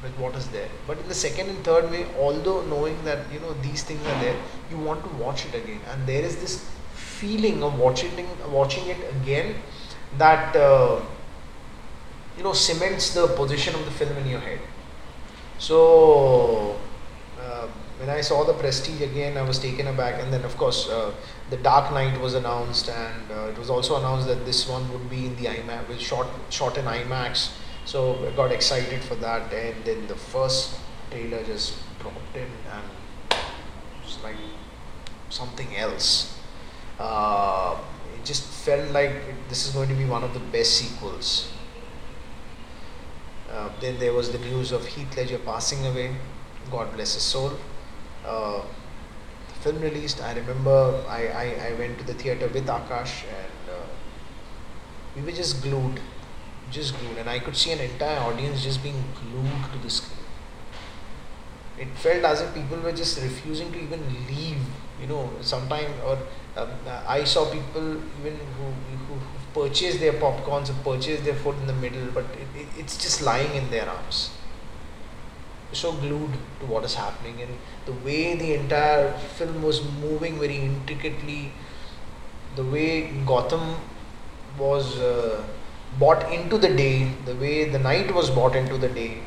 with 0.04 0.16
what 0.18 0.36
is 0.36 0.46
there. 0.48 0.68
But 0.86 0.98
in 0.98 1.08
the 1.08 1.14
second 1.14 1.48
and 1.48 1.64
third 1.64 1.90
way, 1.90 2.06
although 2.18 2.62
knowing 2.66 3.02
that 3.04 3.32
you 3.32 3.40
know 3.40 3.54
these 3.62 3.82
things 3.82 4.06
are 4.06 4.20
there, 4.20 4.36
you 4.70 4.78
want 4.78 5.02
to 5.04 5.10
watch 5.24 5.46
it 5.46 5.54
again. 5.54 5.80
And 5.90 6.06
there 6.06 6.22
is 6.22 6.36
this 6.36 6.70
feeling 6.92 7.62
of 7.62 7.78
watching 7.78 8.28
watching 8.52 8.86
it 8.86 8.98
again 9.16 9.56
that 10.18 10.54
uh, 10.54 11.00
you 12.36 12.44
know 12.44 12.52
cements 12.52 13.14
the 13.14 13.26
position 13.42 13.74
of 13.74 13.84
the 13.84 13.90
film 13.90 14.16
in 14.18 14.28
your 14.28 14.40
head. 14.40 14.60
So 15.58 16.76
uh, 17.40 17.66
when 17.98 18.10
I 18.10 18.20
saw 18.20 18.44
the 18.44 18.54
Prestige 18.54 19.00
again, 19.00 19.38
I 19.38 19.42
was 19.42 19.58
taken 19.58 19.86
aback, 19.86 20.22
and 20.22 20.32
then 20.32 20.44
of 20.44 20.56
course 20.56 20.88
uh, 20.88 21.12
the 21.50 21.56
Dark 21.56 21.92
Knight 21.92 22.20
was 22.20 22.34
announced, 22.34 22.88
and 22.90 23.30
uh, 23.30 23.52
it 23.52 23.58
was 23.58 23.70
also 23.70 23.96
announced 23.98 24.26
that 24.26 24.44
this 24.44 24.68
one 24.68 24.90
would 24.92 25.08
be 25.08 25.26
in 25.26 25.36
the 25.36 25.46
IMAX, 25.46 25.88
with 25.88 26.00
shot 26.00 26.26
shot 26.50 26.76
in 26.76 26.84
IMAX. 26.84 27.52
So 27.84 28.26
I 28.26 28.30
got 28.34 28.52
excited 28.52 29.02
for 29.02 29.14
that, 29.16 29.52
and 29.52 29.84
then 29.84 30.06
the 30.06 30.16
first 30.16 30.78
trailer 31.10 31.42
just 31.44 31.74
dropped 32.00 32.36
in, 32.36 32.48
and 32.72 33.40
it's 34.02 34.22
like 34.22 34.36
something 35.28 35.76
else 35.76 36.34
uh, 36.98 37.76
it 38.14 38.24
just 38.24 38.44
felt 38.44 38.90
like 38.90 39.12
this 39.48 39.66
is 39.66 39.74
going 39.74 39.88
to 39.88 39.94
be 39.94 40.04
one 40.04 40.22
of 40.22 40.32
the 40.32 40.40
best 40.40 40.74
sequels. 40.74 41.50
Uh, 43.50 43.70
then 43.80 43.98
there 43.98 44.12
was 44.12 44.32
the 44.32 44.38
news 44.38 44.72
of 44.72 44.86
Heath 44.86 45.16
Ledger 45.16 45.38
passing 45.38 45.86
away. 45.86 46.14
God 46.70 46.92
bless 46.94 47.14
his 47.14 47.22
soul. 47.22 47.52
Uh, 48.24 48.62
the 49.48 49.54
film 49.54 49.80
released. 49.80 50.22
I 50.22 50.34
remember 50.34 51.04
I, 51.08 51.28
I, 51.28 51.68
I, 51.68 51.74
went 51.78 51.98
to 51.98 52.04
the 52.04 52.14
theater 52.14 52.48
with 52.48 52.66
Akash 52.66 53.24
and 53.24 53.70
uh, 53.70 53.86
we 55.14 55.22
were 55.22 55.30
just 55.30 55.62
glued, 55.62 56.00
just 56.70 56.98
glued, 56.98 57.18
and 57.18 57.28
I 57.28 57.38
could 57.38 57.56
see 57.56 57.72
an 57.72 57.80
entire 57.80 58.18
audience 58.18 58.62
just 58.62 58.82
being 58.82 59.02
glued 59.20 59.72
to 59.72 59.78
the 59.78 59.90
screen. 59.90 60.18
It 61.78 61.88
felt 61.96 62.24
as 62.24 62.40
if 62.40 62.54
people 62.54 62.78
were 62.78 62.92
just 62.92 63.20
refusing 63.20 63.72
to 63.72 63.80
even 63.80 64.00
leave. 64.28 64.58
You 65.00 65.08
know, 65.08 65.30
sometime 65.40 65.90
or 66.06 66.18
um, 66.56 66.70
I 67.06 67.24
saw 67.24 67.50
people 67.50 67.96
even 68.20 68.38
who, 68.56 68.64
who, 68.64 69.14
who 69.14 69.62
purchase 69.62 69.98
their 69.98 70.12
popcorns 70.14 70.70
and 70.70 70.82
purchased 70.84 71.24
their 71.24 71.34
food 71.34 71.56
in 71.56 71.66
the 71.66 71.74
middle, 71.74 72.06
but 72.14 72.24
it, 72.24 72.60
it, 72.60 72.68
it's 72.78 72.96
just 72.96 73.22
lying 73.22 73.54
in 73.54 73.70
their 73.70 73.88
arms. 73.88 74.30
So 75.72 75.92
glued 75.92 76.32
to 76.60 76.66
what 76.66 76.84
is 76.84 76.94
happening, 76.94 77.42
and 77.42 77.58
the 77.84 77.92
way 77.92 78.36
the 78.36 78.54
entire 78.54 79.12
film 79.12 79.62
was 79.62 79.82
moving 80.00 80.38
very 80.38 80.58
intricately, 80.58 81.52
the 82.54 82.62
way 82.64 83.10
Gotham 83.26 83.74
was 84.56 84.96
uh, 85.00 85.42
bought 85.98 86.32
into 86.32 86.58
the 86.58 86.68
day, 86.68 87.10
the 87.24 87.34
way 87.36 87.68
the 87.68 87.78
night 87.78 88.12
was 88.14 88.30
bought 88.30 88.56
into 88.56 88.78
the 88.78 88.88
day, 88.88 89.18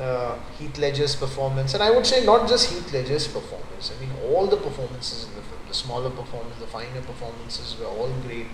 uh, 0.00 0.38
Heath 0.58 0.78
Ledger's 0.78 1.16
performance, 1.16 1.74
and 1.74 1.82
I 1.82 1.90
would 1.90 2.06
say 2.06 2.24
not 2.24 2.48
just 2.48 2.70
Heath 2.70 2.92
Ledger's 2.92 3.26
performance. 3.26 3.92
I 3.94 4.00
mean 4.00 4.10
all 4.30 4.46
the 4.46 4.56
performances 4.56 5.24
in 5.28 5.34
the 5.34 5.42
film 5.42 5.58
the 5.68 5.74
smaller 5.74 6.10
performances, 6.10 6.60
the 6.60 6.66
finer 6.66 7.02
performances 7.02 7.76
were 7.78 7.86
all 7.86 8.10
great. 8.26 8.46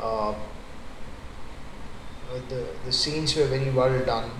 Uh, 0.00 0.34
the, 2.48 2.66
the 2.84 2.92
scenes 2.92 3.36
were 3.36 3.44
very 3.44 3.70
well 3.70 4.04
done. 4.04 4.30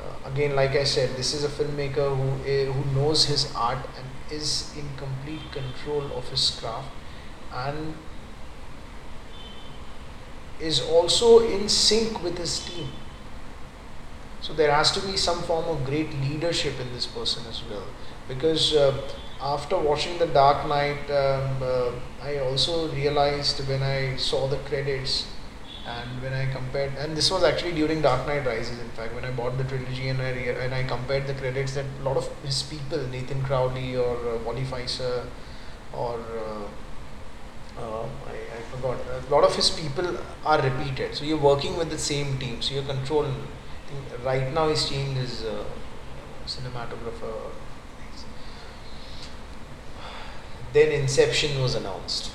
Uh, 0.00 0.28
again, 0.30 0.54
like 0.56 0.70
I 0.70 0.84
said, 0.84 1.16
this 1.16 1.34
is 1.34 1.44
a 1.44 1.48
filmmaker 1.48 2.16
who 2.16 2.28
uh, 2.42 2.72
who 2.72 2.94
knows 2.94 3.24
his 3.26 3.52
art 3.54 3.84
and 3.96 4.06
is 4.30 4.72
in 4.76 4.88
complete 4.96 5.52
control 5.52 6.10
of 6.16 6.28
his 6.28 6.50
craft, 6.60 6.90
and 7.52 7.94
is 10.60 10.80
also 10.80 11.40
in 11.40 11.68
sync 11.68 12.22
with 12.22 12.38
his 12.38 12.60
team. 12.60 12.88
So 14.40 14.52
there 14.52 14.72
has 14.72 14.90
to 14.92 15.00
be 15.00 15.16
some 15.16 15.42
form 15.42 15.64
of 15.66 15.84
great 15.84 16.12
leadership 16.20 16.80
in 16.80 16.92
this 16.92 17.06
person 17.06 17.44
as 17.48 17.62
well, 17.70 17.84
because 18.28 18.74
uh, 18.74 19.00
after 19.40 19.78
watching 19.78 20.18
The 20.18 20.26
Dark 20.26 20.66
Knight, 20.68 21.10
um, 21.10 21.62
uh, 21.62 21.92
I 22.22 22.38
also 22.38 22.88
realized 22.88 23.66
when 23.68 23.82
I 23.82 24.16
saw 24.16 24.48
the 24.48 24.58
credits 24.58 25.26
and 25.86 26.22
when 26.22 26.32
I 26.32 26.46
compared, 26.52 26.94
and 26.96 27.16
this 27.16 27.30
was 27.30 27.42
actually 27.42 27.72
during 27.72 28.02
Dark 28.02 28.26
Knight 28.26 28.46
Rises, 28.46 28.78
in 28.78 28.88
fact, 28.90 29.14
when 29.14 29.24
I 29.24 29.30
bought 29.32 29.58
the 29.58 29.64
trilogy 29.64 30.08
and 30.08 30.22
I 30.22 30.30
and 30.30 30.72
I 30.72 30.84
compared 30.84 31.26
the 31.26 31.34
credits 31.34 31.74
that 31.74 31.86
a 32.00 32.04
lot 32.04 32.16
of 32.16 32.28
his 32.44 32.62
people, 32.62 32.98
Nathan 33.08 33.42
Crowley 33.42 33.96
or 33.96 34.16
uh, 34.16 34.38
Wally 34.44 34.64
Pfister, 34.64 35.26
or 35.92 36.20
uh, 36.20 36.68
uh, 37.78 38.02
I, 38.02 38.56
I 38.56 38.60
forgot, 38.70 38.98
a 39.10 39.30
lot 39.30 39.44
of 39.44 39.54
his 39.54 39.70
people 39.70 40.16
are 40.44 40.60
repeated. 40.60 41.14
So 41.14 41.24
you're 41.24 41.38
working 41.38 41.76
with 41.76 41.90
the 41.90 41.98
same 41.98 42.38
team, 42.38 42.62
so 42.62 42.74
you're 42.74 42.84
controlling. 42.84 43.36
right 44.24 44.52
now 44.52 44.68
he's 44.68 44.88
changed 44.88 45.18
his 45.18 45.44
uh, 45.44 45.64
cinematographer 46.46 47.32
then 50.72 50.90
Inception 50.90 51.60
was 51.60 51.74
announced. 51.74 52.30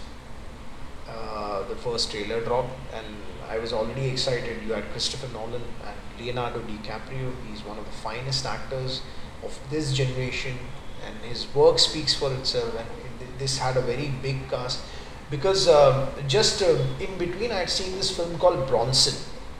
Uh, 1.07 1.67
the 1.67 1.75
first 1.75 2.11
trailer 2.11 2.41
dropped, 2.41 2.69
and 2.93 3.05
I 3.49 3.57
was 3.57 3.73
already 3.73 4.07
excited. 4.07 4.61
You 4.63 4.73
had 4.73 4.83
Christopher 4.91 5.27
Nolan 5.33 5.63
and 5.85 6.19
Leonardo 6.19 6.59
DiCaprio. 6.59 7.31
He's 7.49 7.63
one 7.63 7.79
of 7.79 7.85
the 7.85 7.91
finest 7.91 8.45
actors 8.45 9.01
of 9.43 9.59
this 9.71 9.93
generation, 9.93 10.57
and 11.05 11.17
his 11.23 11.47
work 11.55 11.79
speaks 11.79 12.13
for 12.13 12.31
itself. 12.33 12.75
And 12.77 13.39
this 13.39 13.57
had 13.57 13.75
a 13.75 13.81
very 13.81 14.09
big 14.21 14.49
cast 14.49 14.81
because 15.29 15.67
um, 15.67 16.07
just 16.27 16.61
uh, 16.61 16.77
in 16.99 17.17
between, 17.17 17.51
I 17.51 17.59
had 17.59 17.69
seen 17.69 17.95
this 17.95 18.15
film 18.15 18.37
called 18.37 18.67
Bronson, 18.67 19.15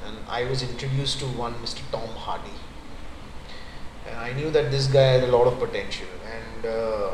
and 0.06 0.18
I 0.30 0.46
was 0.46 0.64
introduced 0.64 1.20
to 1.20 1.26
one 1.26 1.54
Mr. 1.56 1.82
Tom 1.92 2.08
Hardy. 2.10 2.58
And 4.08 4.18
I 4.18 4.32
knew 4.34 4.50
that 4.52 4.72
this 4.72 4.88
guy 4.88 5.14
had 5.14 5.24
a 5.24 5.28
lot 5.28 5.48
of 5.48 5.60
potential, 5.60 6.08
and 6.26 6.66
uh, 6.66 7.12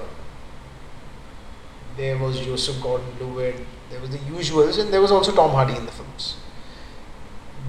there 1.97 2.17
was 2.17 2.39
Joseph 2.39 2.81
Gordon-Levitt, 2.81 3.65
there 3.89 3.99
was 3.99 4.11
the 4.11 4.19
usuals, 4.19 4.79
and 4.79 4.93
there 4.93 5.01
was 5.01 5.11
also 5.11 5.31
Tom 5.31 5.51
Hardy 5.51 5.75
in 5.75 5.85
the 5.85 5.91
films. 5.91 6.35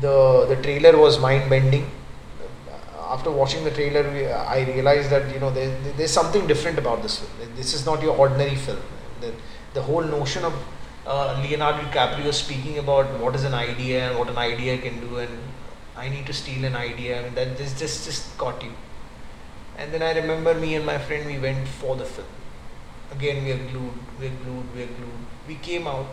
The 0.00 0.47
the 0.49 0.57
trailer 0.57 0.97
was 0.99 1.19
mind-bending. 1.19 1.91
After 2.99 3.31
watching 3.31 3.64
the 3.64 3.71
trailer, 3.71 4.03
we, 4.11 4.26
I 4.26 4.64
realized 4.64 5.11
that 5.11 5.33
you 5.33 5.41
know 5.41 5.50
there, 5.50 5.71
there's 5.97 6.11
something 6.11 6.47
different 6.47 6.79
about 6.79 7.03
this 7.03 7.19
film. 7.19 7.55
This 7.57 7.73
is 7.73 7.87
not 7.87 8.03
your 8.03 8.17
ordinary 8.17 8.57
film. 8.57 8.81
The 9.75 9.83
whole 9.83 10.02
notion 10.02 10.45
of 10.45 10.54
uh, 11.07 11.38
Leonardo 11.43 11.83
DiCaprio 11.88 12.33
speaking 12.33 12.78
about 12.78 13.07
what 13.21 13.35
is 13.35 13.45
an 13.45 13.54
idea 13.54 14.09
and 14.09 14.19
what 14.19 14.28
an 14.28 14.38
idea 14.38 14.78
can 14.78 15.00
do, 15.00 15.19
and 15.19 15.38
I 15.97 16.09
need 16.09 16.26
to 16.26 16.33
steal 16.33 16.64
an 16.64 16.76
idea. 16.76 17.21
I 17.21 17.25
mean, 17.25 17.35
that 17.35 17.57
this 17.59 17.78
just 17.78 18.04
just 18.07 18.38
caught 18.38 18.62
you. 18.62 18.73
And 19.76 19.93
then 19.93 20.02
I 20.02 20.12
remember 20.12 20.54
me 20.54 20.75
and 20.76 20.87
my 20.87 20.99
friend 20.99 21.26
we 21.26 21.38
went 21.38 21.66
for 21.69 21.97
the 21.97 22.04
film. 22.04 22.28
Again, 23.12 23.45
we 23.45 23.52
are 23.52 23.64
glued, 23.71 23.99
we 24.21 24.28
are 24.28 24.37
glued, 24.45 24.75
we 24.75 24.83
are 24.85 24.93
glued. 24.99 25.25
We 25.49 25.57
came 25.57 25.87
out. 25.87 26.07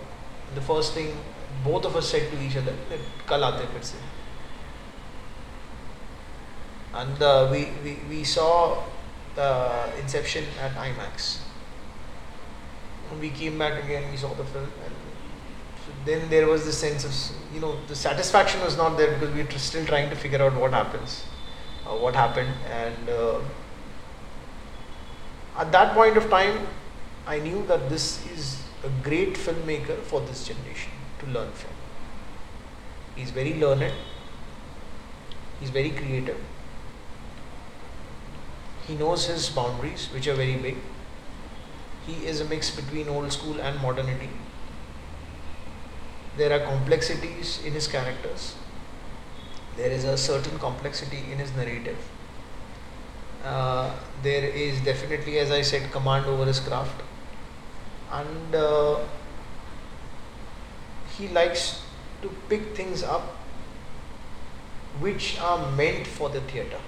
The 0.56 0.62
first 0.62 0.94
thing 0.94 1.15
both 1.63 1.86
of 1.86 1.96
us 1.96 2.10
said 2.10 2.32
to 2.32 2.41
each 2.48 2.58
other, 2.58 2.74
"Kal 3.27 3.48
aate 3.50 3.68
fir 3.75 3.84
se." 3.91 3.98
And 6.94 7.24
uh, 7.24 7.48
we, 7.51 7.62
we 7.84 7.94
we 8.10 8.24
saw 8.24 8.84
uh, 9.38 9.89
Inception 10.01 10.46
at 10.60 10.75
IMAX. 10.88 11.38
We 13.20 13.30
came 13.30 13.58
back 13.58 13.84
again. 13.84 14.10
We 14.10 14.18
saw 14.18 14.34
the 14.34 14.46
film, 14.46 14.72
and 14.86 14.96
then 16.06 16.30
there 16.30 16.48
was 16.48 16.65
the 16.65 16.72
sense 16.72 17.03
of 17.03 17.13
you 17.53 17.60
know 17.60 17.77
the 17.88 17.96
satisfaction 17.96 18.62
was 18.62 18.77
not 18.77 18.98
there 18.98 19.13
because 19.13 19.36
we 19.36 19.44
were 19.44 19.51
still 19.58 19.86
trying 19.86 20.10
to 20.10 20.15
figure 20.15 20.41
out 20.41 20.56
what 20.56 20.74
happens 20.74 21.25
uh, 21.86 21.96
what 21.96 22.15
happened. 22.15 22.53
And 22.70 23.10
uh, 23.10 23.39
at 25.58 25.72
that 25.72 25.94
point 25.94 26.18
of 26.18 26.30
time 26.30 26.68
i 27.27 27.38
knew 27.38 27.63
that 27.68 27.89
this 27.89 28.25
is 28.27 28.63
a 28.84 28.89
great 29.03 29.36
filmmaker 29.36 29.98
for 30.12 30.22
this 30.22 30.48
generation 30.48 30.91
to 31.20 31.27
learn 31.27 31.51
from. 31.51 31.70
He's 33.15 33.30
very 33.30 33.53
learned. 33.53 33.94
He's 35.60 35.70
very 35.70 35.91
creative. 35.91 36.39
He 38.88 38.96
knows 38.96 39.27
his 39.27 39.50
boundaries 39.50 40.10
which 40.12 40.27
are 40.27 40.34
very 40.34 40.56
big 40.56 40.77
he 42.05 42.25
is 42.25 42.41
a 42.41 42.46
mix 42.46 42.70
between 42.72 43.10
old 43.10 43.31
school 43.31 43.60
and 43.62 43.79
modernity. 43.81 44.29
There 46.38 46.51
are 46.53 46.65
complexities 46.65 47.62
in 47.65 47.74
his 47.74 47.88
characters. 47.88 48.55
There 49.77 49.91
is 49.91 50.03
a 50.03 50.17
certain 50.17 50.58
complexity 50.60 51.24
in 51.31 51.38
his 51.39 51.55
narrative. 51.55 51.98
Uh, 53.43 53.91
there 54.22 54.43
is 54.43 54.79
definitely 54.81 55.39
as 55.39 55.50
i 55.51 55.62
said 55.62 55.91
command 55.91 56.25
over 56.25 56.46
his 56.46 56.60
craft. 56.60 57.01
And 58.12 58.55
uh, 58.55 59.00
he 61.17 61.27
likes 61.29 61.81
to 62.22 62.29
pick 62.50 62.75
things 62.75 63.03
up 63.03 63.38
which 65.00 65.39
are 65.39 65.72
meant 65.72 66.05
for 66.05 66.29
the 66.29 66.41
theater 66.41 66.79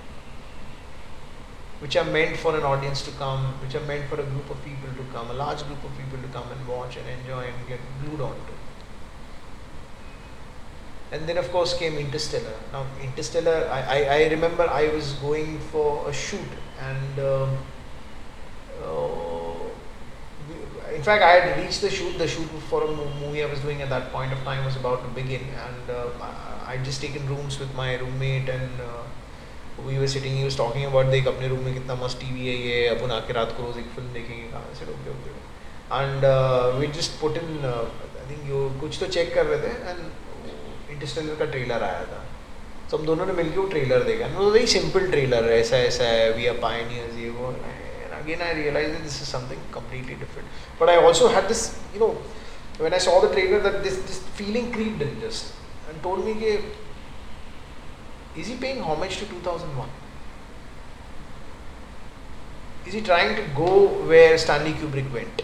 which 1.83 1.95
are 2.01 2.09
meant 2.15 2.37
for 2.37 2.55
an 2.57 2.63
audience 2.63 3.03
to 3.07 3.11
come 3.21 3.45
which 3.61 3.75
are 3.75 3.85
meant 3.91 4.09
for 4.09 4.19
a 4.25 4.27
group 4.33 4.49
of 4.49 4.65
people 4.65 4.97
to 4.99 5.05
come 5.15 5.29
a 5.37 5.39
large 5.45 5.63
group 5.69 5.83
of 5.83 5.95
people 6.01 6.27
to 6.27 6.29
come 6.39 6.51
and 6.57 6.67
watch 6.75 6.97
and 6.97 7.15
enjoy 7.19 7.43
and 7.53 7.67
get 7.67 7.87
glued 8.01 8.21
onto 8.31 8.53
and 11.13 11.29
then 11.29 11.37
of 11.37 11.49
course 11.51 11.77
came 11.77 11.97
Interstellar. 11.97 12.55
Now 12.71 12.85
Interstellar, 13.01 13.69
I, 13.71 13.81
I, 13.81 13.99
I 14.17 14.29
remember 14.29 14.67
I 14.67 14.89
was 14.89 15.13
going 15.13 15.59
for 15.59 16.09
a 16.09 16.13
shoot 16.13 16.51
and 16.81 17.19
um, 17.19 17.57
uh, 18.83 19.53
in 20.95 21.03
fact 21.03 21.21
I 21.21 21.33
had 21.39 21.63
reached 21.63 21.81
the 21.81 21.91
shoot. 21.91 22.17
The 22.17 22.27
shoot 22.27 22.47
for 22.71 22.83
a 22.83 22.87
movie 23.21 23.43
I 23.43 23.45
was 23.45 23.59
doing 23.59 23.83
at 23.83 23.89
that 23.89 24.11
point 24.11 24.33
of 24.33 24.39
time 24.43 24.65
was 24.65 24.75
about 24.75 25.03
to 25.03 25.09
begin 25.09 25.41
and 25.67 25.89
uh, 25.89 26.09
I 26.65 26.77
had 26.77 26.85
just 26.85 26.99
taken 26.99 27.27
rooms 27.27 27.59
with 27.59 27.73
my 27.75 27.95
roommate 27.97 28.49
and 28.49 28.81
uh, 28.81 29.03
we 29.79 29.97
were 29.97 30.07
sitting 30.07 30.35
he 30.37 30.43
was 30.43 30.57
talking 30.57 30.85
about 30.85 31.05
देख, 31.05 31.27
अपने 31.27 31.47
room 31.47 31.63
में 31.65 31.73
कितना 31.73 31.95
मस्त 32.03 32.19
TV 32.19 32.47
है 32.47 32.55
ये, 32.57 32.87
अपन 32.87 33.11
आके 33.11 33.33
रात 33.33 33.55
को 33.57 33.63
रोज 33.63 33.77
एक 33.77 33.87
फ़िल्म 33.95 34.13
देखेंगे 34.13 34.43
कहाँ 34.51 34.73
से 34.79 34.85
okay 34.91 35.09
okay 35.11 35.29
and 35.93 36.25
we 36.79 36.87
just 36.99 37.19
put 37.21 37.37
in 37.37 37.65
I 37.65 38.29
think 38.29 38.49
you 38.49 38.69
कुछ 38.81 38.99
तो 38.99 39.07
चेक 39.15 39.33
कर 39.35 39.45
रहे 39.45 39.59
थे 39.59 39.73
एंड 39.89 40.91
इंटरस्टेलर 40.91 41.35
का 41.35 41.45
ट्रेलर 41.51 41.83
आया 41.83 42.05
था। 42.05 42.23
तो 42.91 42.97
हम 42.97 43.05
दोनों 43.05 43.25
ने 43.25 43.33
मिलकर 43.33 43.59
वो 43.59 43.65
ट्रेलर 43.67 44.03
देखा। 44.03 44.27
वो 44.37 44.49
वेरी 44.51 44.67
सिंपल 44.67 45.07
ट्रेलर 45.11 45.51
है, 45.51 45.59
ऐसा 45.59 45.77
ऐसा 45.89 46.03
है 46.05 46.29
वी 46.33 46.47
आर 46.47 46.57
पायनियर्स 46.61 47.17
ये 47.19 47.29
वो 47.37 47.47
again 48.17 48.41
I 48.41 48.53
realise 48.53 48.91
this 49.03 49.21
is 49.21 49.29
something 49.29 49.61
completely 49.73 50.15
different 50.15 50.81
but 50.81 50.89
I 50.89 50.97
also 51.07 51.27
had 51.35 51.47
this 51.47 51.65
you 51.95 51.99
know 51.99 52.07
when 52.81 52.93
I 52.93 52.99
saw 52.99 53.19
the 53.21 53.31
trailer 53.33 53.59
that 53.61 53.81
this 53.83 53.95
this 54.07 54.19
feeling 54.37 54.71
creep 54.73 54.97
dangers 54.99 55.43
and 55.89 56.01
told 56.03 56.25
me 56.25 56.33
कि 56.35 56.51
is 58.35 58.47
he 58.47 58.55
paying 58.55 58.81
homage 58.81 59.17
to 59.17 59.25
2001? 59.25 59.89
Is 62.85 62.93
he 62.93 63.01
trying 63.01 63.35
to 63.35 63.43
go 63.55 63.87
where 64.07 64.37
Stanley 64.37 64.73
Kubrick 64.73 65.11
went? 65.13 65.41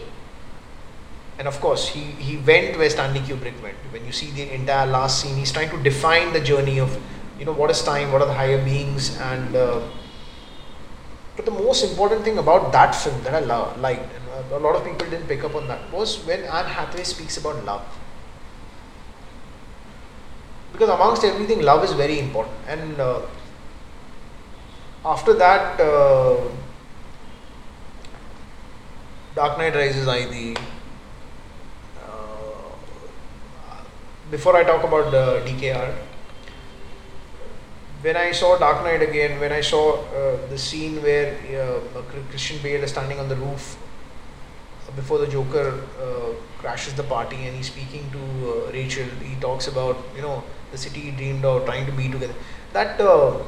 And 1.37 1.47
of 1.47 1.59
course, 1.61 1.87
he, 1.87 2.01
he 2.01 2.37
went 2.37 2.77
where 2.77 2.89
Stanley 2.89 3.21
Kubrick 3.21 3.61
went. 3.61 3.77
When 3.91 4.05
you 4.05 4.11
see 4.11 4.31
the 4.31 4.53
entire 4.53 4.85
last 4.85 5.21
scene, 5.21 5.37
he's 5.37 5.51
trying 5.51 5.69
to 5.69 5.81
define 5.81 6.33
the 6.33 6.41
journey 6.41 6.79
of, 6.79 6.99
you 7.39 7.45
know, 7.45 7.53
what 7.53 7.71
is 7.71 7.81
time, 7.81 8.11
what 8.11 8.21
are 8.21 8.27
the 8.27 8.33
higher 8.33 8.63
beings, 8.63 9.17
and. 9.19 9.55
Uh, 9.55 9.81
but 11.37 11.45
the 11.45 11.51
most 11.51 11.89
important 11.89 12.25
thing 12.25 12.37
about 12.37 12.73
that 12.73 12.93
film 12.93 13.23
that 13.23 13.33
I 13.33 13.39
lo- 13.39 13.73
liked, 13.77 14.11
a 14.51 14.59
lot 14.59 14.75
of 14.75 14.83
people 14.83 15.09
didn't 15.09 15.25
pick 15.25 15.45
up 15.45 15.55
on 15.55 15.69
that, 15.69 15.89
was 15.89 16.17
when 16.25 16.41
Anne 16.43 16.65
Hathaway 16.65 17.05
speaks 17.05 17.37
about 17.37 17.63
love. 17.63 17.81
Because 20.71 20.89
amongst 20.89 21.23
everything, 21.23 21.61
love 21.61 21.83
is 21.83 21.93
very 21.93 22.19
important. 22.19 22.55
And 22.67 22.99
uh, 22.99 23.21
after 25.05 25.33
that, 25.33 25.79
uh, 25.79 26.37
Dark 29.35 29.57
Knight 29.57 29.75
Rises, 29.75 30.07
I 30.07 30.25
the 30.25 30.57
before 34.31 34.55
I 34.55 34.63
talk 34.63 34.83
about 34.83 35.11
the 35.11 35.41
DKR, 35.49 35.95
when 38.01 38.15
I 38.15 38.31
saw 38.31 38.57
Dark 38.57 38.83
Knight 38.83 39.01
again, 39.01 39.39
when 39.39 39.51
I 39.51 39.61
saw 39.61 40.01
uh, 40.03 40.47
the 40.49 40.57
scene 40.57 41.01
where 41.01 41.35
uh, 41.59 42.01
Christian 42.29 42.61
Bale 42.61 42.83
is 42.83 42.91
standing 42.91 43.19
on 43.19 43.27
the 43.27 43.35
roof 43.35 43.77
before 44.95 45.17
the 45.17 45.27
Joker 45.27 45.83
uh, 46.01 46.33
crashes 46.59 46.93
the 46.93 47.03
party 47.03 47.35
and 47.45 47.55
he's 47.55 47.67
speaking 47.67 48.09
to 48.11 48.19
uh, 48.19 48.71
Rachel, 48.71 49.05
he 49.21 49.35
talks 49.39 49.67
about 49.67 49.97
you 50.15 50.21
know 50.21 50.43
the 50.71 50.77
city 50.77 51.11
dreamed 51.11 51.45
of, 51.45 51.65
trying 51.65 51.85
to 51.85 51.91
be 51.91 52.09
together. 52.09 52.35
That 52.73 52.99
uh, 53.01 53.41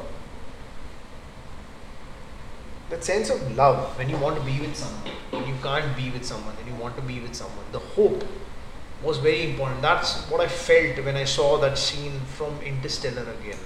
that 2.90 3.02
sense 3.02 3.30
of 3.30 3.56
love 3.56 3.96
when 3.98 4.10
you 4.10 4.18
want 4.18 4.36
to 4.36 4.42
be 4.42 4.60
with 4.60 4.76
someone, 4.76 5.12
when 5.30 5.46
you 5.46 5.54
can't 5.62 5.96
be 5.96 6.10
with 6.10 6.24
someone, 6.24 6.54
and 6.58 6.68
you 6.68 6.74
want 6.74 6.96
to 6.96 7.02
be 7.02 7.20
with 7.20 7.34
someone, 7.34 7.64
the 7.72 7.78
hope 7.78 8.24
was 9.02 9.18
very 9.18 9.50
important. 9.50 9.82
That's 9.82 10.30
what 10.30 10.40
I 10.40 10.48
felt 10.48 11.04
when 11.04 11.16
I 11.16 11.24
saw 11.24 11.58
that 11.58 11.78
scene 11.78 12.20
from 12.20 12.60
Interstellar 12.60 13.26
again. 13.40 13.58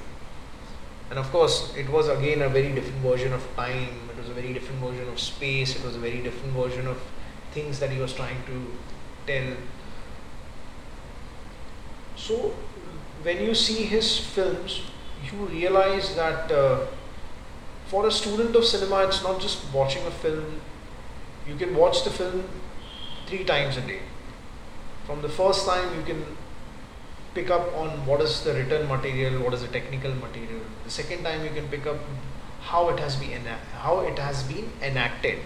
And 1.10 1.18
of 1.18 1.30
course, 1.30 1.74
it 1.76 1.88
was 1.88 2.08
again 2.08 2.42
a 2.42 2.48
very 2.48 2.72
different 2.72 3.00
version 3.02 3.32
of 3.32 3.46
time, 3.56 4.10
it 4.10 4.18
was 4.18 4.28
a 4.28 4.34
very 4.34 4.52
different 4.52 4.80
version 4.80 5.08
of 5.08 5.20
space, 5.20 5.76
it 5.76 5.84
was 5.84 5.94
a 5.94 5.98
very 5.98 6.20
different 6.22 6.54
version 6.54 6.86
of 6.86 7.00
things 7.52 7.78
that 7.78 7.90
he 7.90 8.00
was 8.00 8.12
trying 8.12 8.42
to 8.46 8.76
tell. 9.26 9.56
So, 12.16 12.54
when 13.26 13.42
you 13.42 13.54
see 13.54 13.84
his 13.84 14.18
films, 14.18 14.82
you 15.28 15.46
realize 15.46 16.14
that 16.16 16.52
uh, 16.52 16.86
for 17.86 18.06
a 18.06 18.10
student 18.10 18.54
of 18.54 18.64
cinema, 18.64 19.04
it's 19.06 19.22
not 19.22 19.40
just 19.40 19.72
watching 19.72 20.06
a 20.06 20.10
film, 20.10 20.60
you 21.48 21.56
can 21.56 21.74
watch 21.74 22.04
the 22.04 22.10
film 22.10 22.44
three 23.26 23.44
times 23.44 23.76
a 23.76 23.80
day 23.80 24.00
from 25.06 25.22
the 25.22 25.28
first 25.28 25.66
time 25.66 25.96
you 25.96 26.04
can 26.04 26.24
pick 27.34 27.50
up 27.50 27.74
on 27.76 27.90
what 28.06 28.20
is 28.20 28.42
the 28.42 28.52
written 28.54 28.88
material, 28.88 29.40
what 29.42 29.54
is 29.54 29.62
the 29.62 29.68
technical 29.68 30.14
material. 30.14 30.60
The 30.84 30.90
second 30.90 31.22
time 31.22 31.44
you 31.44 31.50
can 31.50 31.68
pick 31.68 31.86
up 31.86 31.98
how 32.60 32.88
it 32.88 32.98
has 32.98 33.14
been 33.16 33.44
how 33.82 34.00
it 34.00 34.18
has 34.18 34.42
been 34.42 34.70
enacted. 34.82 35.38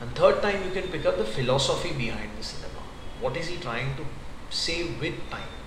And 0.00 0.14
third 0.16 0.42
time 0.42 0.64
you 0.64 0.70
can 0.70 0.90
pick 0.90 1.06
up 1.06 1.18
the 1.18 1.24
philosophy 1.24 1.92
behind 1.92 2.30
the 2.38 2.42
cinema. 2.42 2.82
What 3.20 3.36
is 3.36 3.46
he 3.46 3.56
trying 3.56 3.94
to 3.96 4.04
say 4.50 4.82
with 5.00 5.30
time? 5.30 5.57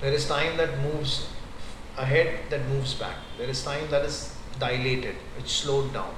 There 0.00 0.12
is 0.12 0.26
time 0.28 0.56
that 0.56 0.78
moves 0.80 1.28
ahead, 1.96 2.50
that 2.50 2.66
moves 2.68 2.94
back. 2.94 3.16
There 3.38 3.48
is 3.48 3.62
time 3.62 3.90
that 3.90 4.04
is 4.04 4.34
dilated, 4.58 5.16
which 5.36 5.48
slowed 5.48 5.92
down. 5.92 6.14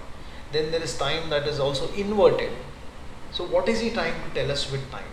Then 0.53 0.71
there 0.71 0.83
is 0.83 0.97
time 0.97 1.31
that 1.31 1.47
is 1.47 1.61
also 1.61 1.93
inverted, 1.93 2.53
so, 3.31 3.45
what 3.45 3.69
is 3.69 3.81
he 3.81 3.91
trying 3.91 4.15
to 4.15 4.31
tell 4.35 4.51
us 4.51 4.71
with 4.71 4.91
time? 4.91 5.13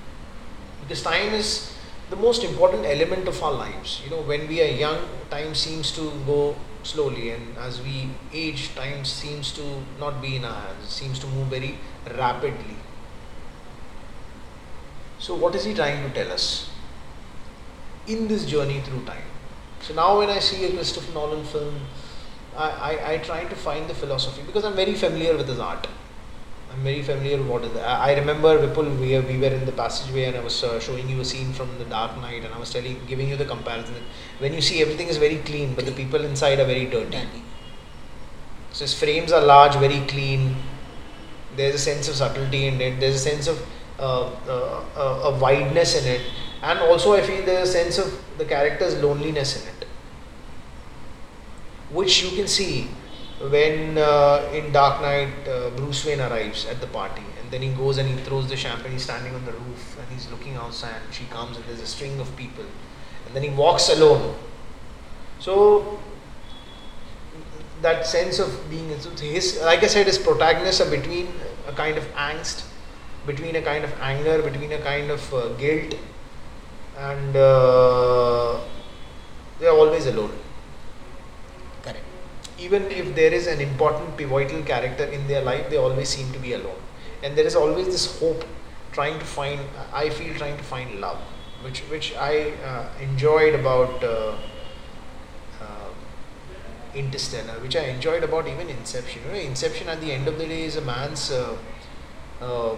Because 0.82 1.04
time 1.04 1.34
is 1.34 1.74
the 2.10 2.16
most 2.16 2.44
important 2.44 2.86
element 2.86 3.28
of 3.28 3.42
our 3.44 3.52
lives. 3.52 4.02
You 4.04 4.12
know, 4.12 4.22
when 4.22 4.48
we 4.48 4.62
are 4.62 4.72
young, 4.72 5.00
time 5.30 5.54
seems 5.54 5.92
to 5.94 6.12
go 6.26 6.56
slowly, 6.84 7.32
and 7.32 7.58
as 7.58 7.82
we 7.82 8.10
age, 8.32 8.74
time 8.76 9.04
seems 9.04 9.52
to 9.54 9.84
not 10.00 10.22
be 10.22 10.38
in 10.38 10.46
our 10.46 10.62
hands. 10.62 10.86
It 10.86 10.92
seems 10.92 11.20
to 11.20 11.28
move 11.28 11.48
very 11.48 11.78
rapidly. 12.18 12.78
So, 15.20 15.36
what 15.36 15.56
is 15.56 15.66
he 15.66 15.74
trying 15.74 16.08
to 16.08 16.14
tell 16.14 16.32
us 16.32 16.70
in 18.08 18.28
this 18.28 18.46
journey 18.46 18.82
through 18.82 19.06
time? 19.06 19.24
So 19.82 19.94
now, 19.94 20.18
when 20.18 20.30
I 20.30 20.40
see 20.40 20.66
a 20.66 20.72
Christopher 20.72 21.14
Nolan 21.14 21.44
film, 21.46 21.80
I, 22.58 22.70
I, 22.70 23.14
I 23.14 23.18
try 23.18 23.44
to 23.44 23.56
find 23.56 23.90
the 23.90 23.94
philosophy 23.94 24.42
because 24.46 24.64
I'm 24.64 24.76
very 24.76 24.96
familiar 24.96 25.36
with 25.36 25.48
his 25.48 25.60
art. 25.60 25.88
I'm 26.72 26.84
very 26.84 27.04
familiar 27.04 27.38
with 27.38 27.48
what 27.48 27.64
is 27.64 27.74
that. 27.74 27.88
I 27.88 28.14
remember 28.16 28.58
Vipul, 28.68 29.00
we, 29.00 29.18
we 29.20 29.38
were 29.40 29.54
in 29.54 29.66
the 29.66 29.72
passageway 29.72 30.26
and 30.26 30.36
I 30.36 30.42
was 30.42 30.64
uh, 30.64 30.80
showing 30.80 31.08
you 31.08 31.22
a 31.22 31.26
scene 31.26 31.54
from 31.54 31.78
The 31.78 31.86
Dark 31.86 32.18
Knight 32.18 32.44
and 32.44 32.54
I 32.54 32.60
was 32.60 32.72
telling, 32.72 33.00
giving 33.08 33.30
you 33.30 33.38
the 33.38 33.46
comparison. 33.46 33.96
When 34.40 34.54
you 34.54 34.62
see 34.62 34.82
everything 34.82 35.08
is 35.08 35.18
very 35.18 35.38
clean, 35.38 35.74
but 35.74 35.86
the 35.86 35.92
people 35.92 36.24
inside 36.26 36.60
are 36.60 36.66
very 36.66 36.86
dirty. 36.86 37.44
So 38.72 38.84
his 38.84 38.94
frames 38.94 39.32
are 39.32 39.42
large, 39.42 39.76
very 39.76 40.02
clean. 40.08 40.56
There's 41.56 41.76
a 41.76 41.80
sense 41.80 42.10
of 42.10 42.16
subtlety 42.16 42.68
in 42.68 42.82
it. 42.82 43.00
There's 43.00 43.16
a 43.16 43.20
sense 43.20 43.48
of 43.48 43.66
uh, 43.98 44.30
uh, 44.48 44.84
uh, 44.98 45.32
a 45.32 45.40
wideness 45.40 45.96
in 46.02 46.06
it, 46.06 46.22
and 46.62 46.80
also 46.80 47.14
I 47.14 47.22
feel 47.22 47.46
there's 47.46 47.70
a 47.70 47.72
sense 47.72 47.98
of 47.98 48.24
the 48.38 48.46
character's 48.46 48.96
loneliness 49.02 49.62
in 49.62 49.68
it, 49.70 49.88
which 51.92 52.24
you 52.24 52.36
can 52.36 52.48
see 52.48 52.90
when 53.42 53.98
uh, 53.98 54.50
in 54.54 54.72
Dark 54.72 55.02
Knight 55.02 55.48
uh, 55.48 55.70
Bruce 55.72 56.06
Wayne 56.06 56.22
arrives 56.22 56.66
at 56.66 56.80
the 56.80 56.88
party 56.88 57.24
and 57.42 57.52
then 57.52 57.62
he 57.62 57.70
goes 57.70 57.98
and 57.98 58.08
he 58.08 58.16
throws 58.24 58.48
the 58.48 58.56
champagne, 58.56 58.94
he's 58.94 59.04
standing 59.04 59.36
on 59.36 59.46
the 59.46 59.52
roof 59.52 59.98
and 60.00 60.08
he's 60.10 60.30
looking 60.32 60.56
outside, 60.56 61.02
she 61.12 61.26
comes 61.26 61.58
and 61.58 61.66
there's 61.66 61.82
a 61.82 61.86
string 61.86 62.20
of 62.20 62.36
people 62.36 62.66
and 63.26 63.36
then 63.36 63.44
he 63.44 63.50
walks 63.50 63.90
alone. 63.90 64.36
So 65.40 66.00
that 67.82 68.08
sense 68.08 68.40
of 68.40 68.70
being 68.70 68.90
his 68.90 69.62
like 69.62 69.84
I 69.84 69.88
said 69.88 70.08
his 70.08 70.18
protagonists 70.18 70.82
are 70.82 70.90
between 70.90 71.28
a 71.68 71.74
kind 71.74 71.98
of 71.98 72.06
angst, 72.16 72.64
between 73.28 73.56
a 73.56 73.62
kind 73.62 73.84
of 73.84 73.94
anger, 74.00 74.42
between 74.42 74.72
a 74.72 74.80
kind 74.80 75.12
of 75.12 75.34
uh, 75.34 75.50
guilt 75.50 75.96
and 76.98 77.36
uh, 77.36 78.60
they 79.60 79.68
are 79.68 79.76
always 79.76 80.06
alone 80.06 80.32
Correct. 81.84 82.04
even 82.58 82.84
if 82.84 83.14
there 83.16 83.34
is 83.34 83.48
an 83.48 83.62
important 83.62 84.18
pivotal 84.18 84.62
character 84.64 85.06
in 85.06 85.28
their 85.28 85.42
life, 85.42 85.70
they 85.70 85.78
always 85.78 86.10
seem 86.10 86.32
to 86.34 86.40
be 86.40 86.54
alone. 86.54 86.80
And 87.24 87.36
there 87.38 87.46
is 87.46 87.56
always 87.56 87.88
this 87.88 88.20
hope 88.20 88.44
trying 88.92 89.20
to 89.20 89.26
find, 89.26 89.60
I 89.94 90.10
feel 90.10 90.34
trying 90.36 90.58
to 90.58 90.64
find 90.64 91.00
love, 91.02 91.20
which, 91.64 91.82
which 91.82 92.16
I 92.16 92.52
uh, 92.64 92.88
enjoyed 93.02 93.56
about 93.56 94.04
uh, 94.04 94.38
uh, 95.62 95.90
Interstellar, 96.96 97.60
which 97.60 97.76
I 97.76 97.86
enjoyed 97.86 98.24
about 98.24 98.48
even 98.48 98.70
Inception. 98.70 99.22
You 99.26 99.32
know, 99.34 99.40
Inception 99.40 99.90
at 99.90 100.02
the 100.02 100.12
end 100.12 100.28
of 100.28 100.38
the 100.38 100.46
day 100.46 100.64
is 100.64 100.78
a 100.78 100.82
man's 100.82 101.32
uh, 101.32 101.58
uh, 102.42 102.76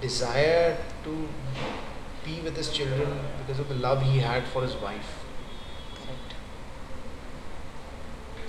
desire 0.00 0.76
to 1.04 1.28
be 2.28 2.40
with 2.48 2.56
his 2.62 2.70
children 2.80 3.18
because 3.40 3.64
of 3.64 3.68
the 3.68 3.80
love 3.86 4.02
he 4.10 4.18
had 4.18 4.52
for 4.54 4.62
his 4.68 4.76
wife 4.88 5.16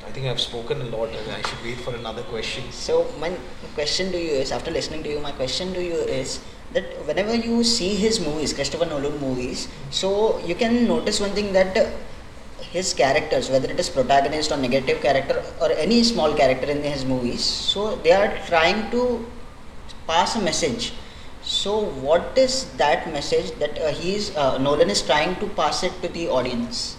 I 0.10 0.12
think 0.12 0.26
I've 0.26 0.42
spoken 0.42 0.82
a 0.82 0.86
lot 0.86 1.10
and 1.10 1.32
I 1.32 1.40
should 1.48 1.64
wait 1.64 1.80
for 1.82 1.94
another 1.94 2.24
question. 2.24 2.64
So 2.72 3.14
my 3.20 3.32
question 3.76 4.12
to 4.12 4.20
you 4.20 4.32
is, 4.32 4.52
after 4.52 4.72
listening 4.72 5.04
to 5.04 5.10
you, 5.10 5.20
my 5.20 5.32
question 5.32 5.72
to 5.76 5.84
you 5.84 5.98
is 5.98 6.40
that 6.74 6.84
whenever 7.06 7.36
you 7.36 7.64
see 7.64 7.90
his 7.94 8.20
movies, 8.20 8.52
Christopher 8.52 8.88
Nolan 8.88 9.20
movies, 9.20 9.68
so 9.92 10.40
you 10.40 10.56
can 10.56 10.88
notice 10.88 11.20
one 11.20 11.30
thing 11.32 11.54
that 11.54 11.78
his 12.72 12.92
characters, 12.92 13.52
whether 13.52 13.70
it 13.70 13.80
is 13.80 13.88
protagonist 13.88 14.52
or 14.52 14.58
negative 14.58 15.00
character 15.00 15.44
or 15.62 15.72
any 15.74 16.04
small 16.04 16.34
character 16.34 16.72
in 16.72 16.82
his 16.82 17.06
movies, 17.06 17.44
so 17.44 17.96
they 17.98 18.12
are 18.12 18.36
trying 18.48 18.90
to 18.90 19.28
pass 20.08 20.36
a 20.36 20.42
message. 20.42 20.94
So 21.50 21.80
what 22.06 22.38
is 22.38 22.66
that 22.78 23.12
message 23.12 23.54
that 23.58 23.76
uh, 23.80 23.92
he 23.92 24.14
is 24.14 24.38
uh, 24.38 24.60
Nolan 24.60 24.92
is 24.92 25.02
trying 25.02 25.36
to 25.38 25.48
pass 25.48 25.82
it 25.82 25.92
to 26.04 26.08
the 26.08 26.28
audience? 26.30 26.96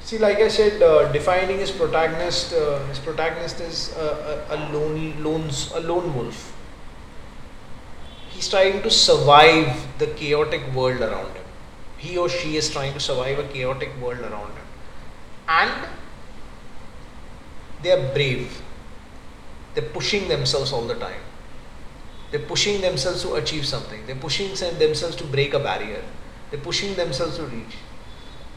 See, 0.00 0.16
like 0.16 0.38
I 0.38 0.48
said, 0.48 0.82
uh, 0.82 1.12
defining 1.12 1.58
his 1.58 1.70
protagonist, 1.70 2.54
uh, 2.54 2.78
his 2.86 2.98
protagonist 2.98 3.60
is 3.60 3.94
a, 3.98 4.46
a, 4.48 4.56
a 4.56 4.72
lone, 4.72 5.22
lones, 5.22 5.72
a 5.74 5.80
lone 5.80 6.14
wolf. 6.14 6.56
He's 8.30 8.48
trying 8.48 8.80
to 8.80 8.90
survive 8.90 9.86
the 9.98 10.06
chaotic 10.06 10.62
world 10.74 11.02
around 11.02 11.36
him. 11.36 11.44
He 11.98 12.16
or 12.16 12.30
she 12.30 12.56
is 12.56 12.70
trying 12.70 12.94
to 12.94 13.00
survive 13.00 13.38
a 13.38 13.46
chaotic 13.48 13.90
world 14.00 14.20
around 14.20 14.52
him, 14.52 14.66
and 15.48 15.88
they 17.82 17.92
are 17.92 18.14
brave. 18.14 18.62
They're 19.74 19.90
pushing 20.00 20.28
themselves 20.28 20.72
all 20.72 20.86
the 20.86 20.94
time. 20.94 21.23
They're 22.34 22.48
pushing 22.50 22.80
themselves 22.80 23.22
to 23.22 23.34
achieve 23.34 23.64
something. 23.64 24.06
They're 24.06 24.22
pushing 24.26 24.48
themselves 24.78 25.14
to 25.22 25.24
break 25.24 25.54
a 25.54 25.60
barrier. 25.60 26.02
They're 26.50 26.58
pushing 26.58 26.96
themselves 26.96 27.36
to 27.36 27.44
reach 27.46 27.76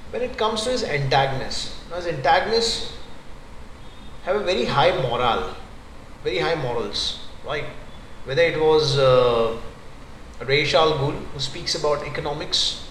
when 0.10 0.22
it 0.22 0.38
comes 0.38 0.64
to 0.64 0.72
his 0.72 0.84
antagonists, 0.84 1.76
now 1.90 1.98
his 1.98 2.08
antagonists 2.08 2.94
have 4.24 4.36
a 4.36 4.44
very 4.44 4.66
high 4.66 4.92
moral, 5.02 5.54
very 6.24 6.40
high 6.40 6.56
morals, 6.56 7.20
right? 7.46 7.66
Whether 8.26 8.44
it 8.44 8.60
was 8.60 8.98
uh, 8.98 9.58
al 10.40 10.48
Ghul, 10.48 11.18
who 11.34 11.40
speaks 11.40 11.76
about 11.76 12.06
economics, 12.06 12.88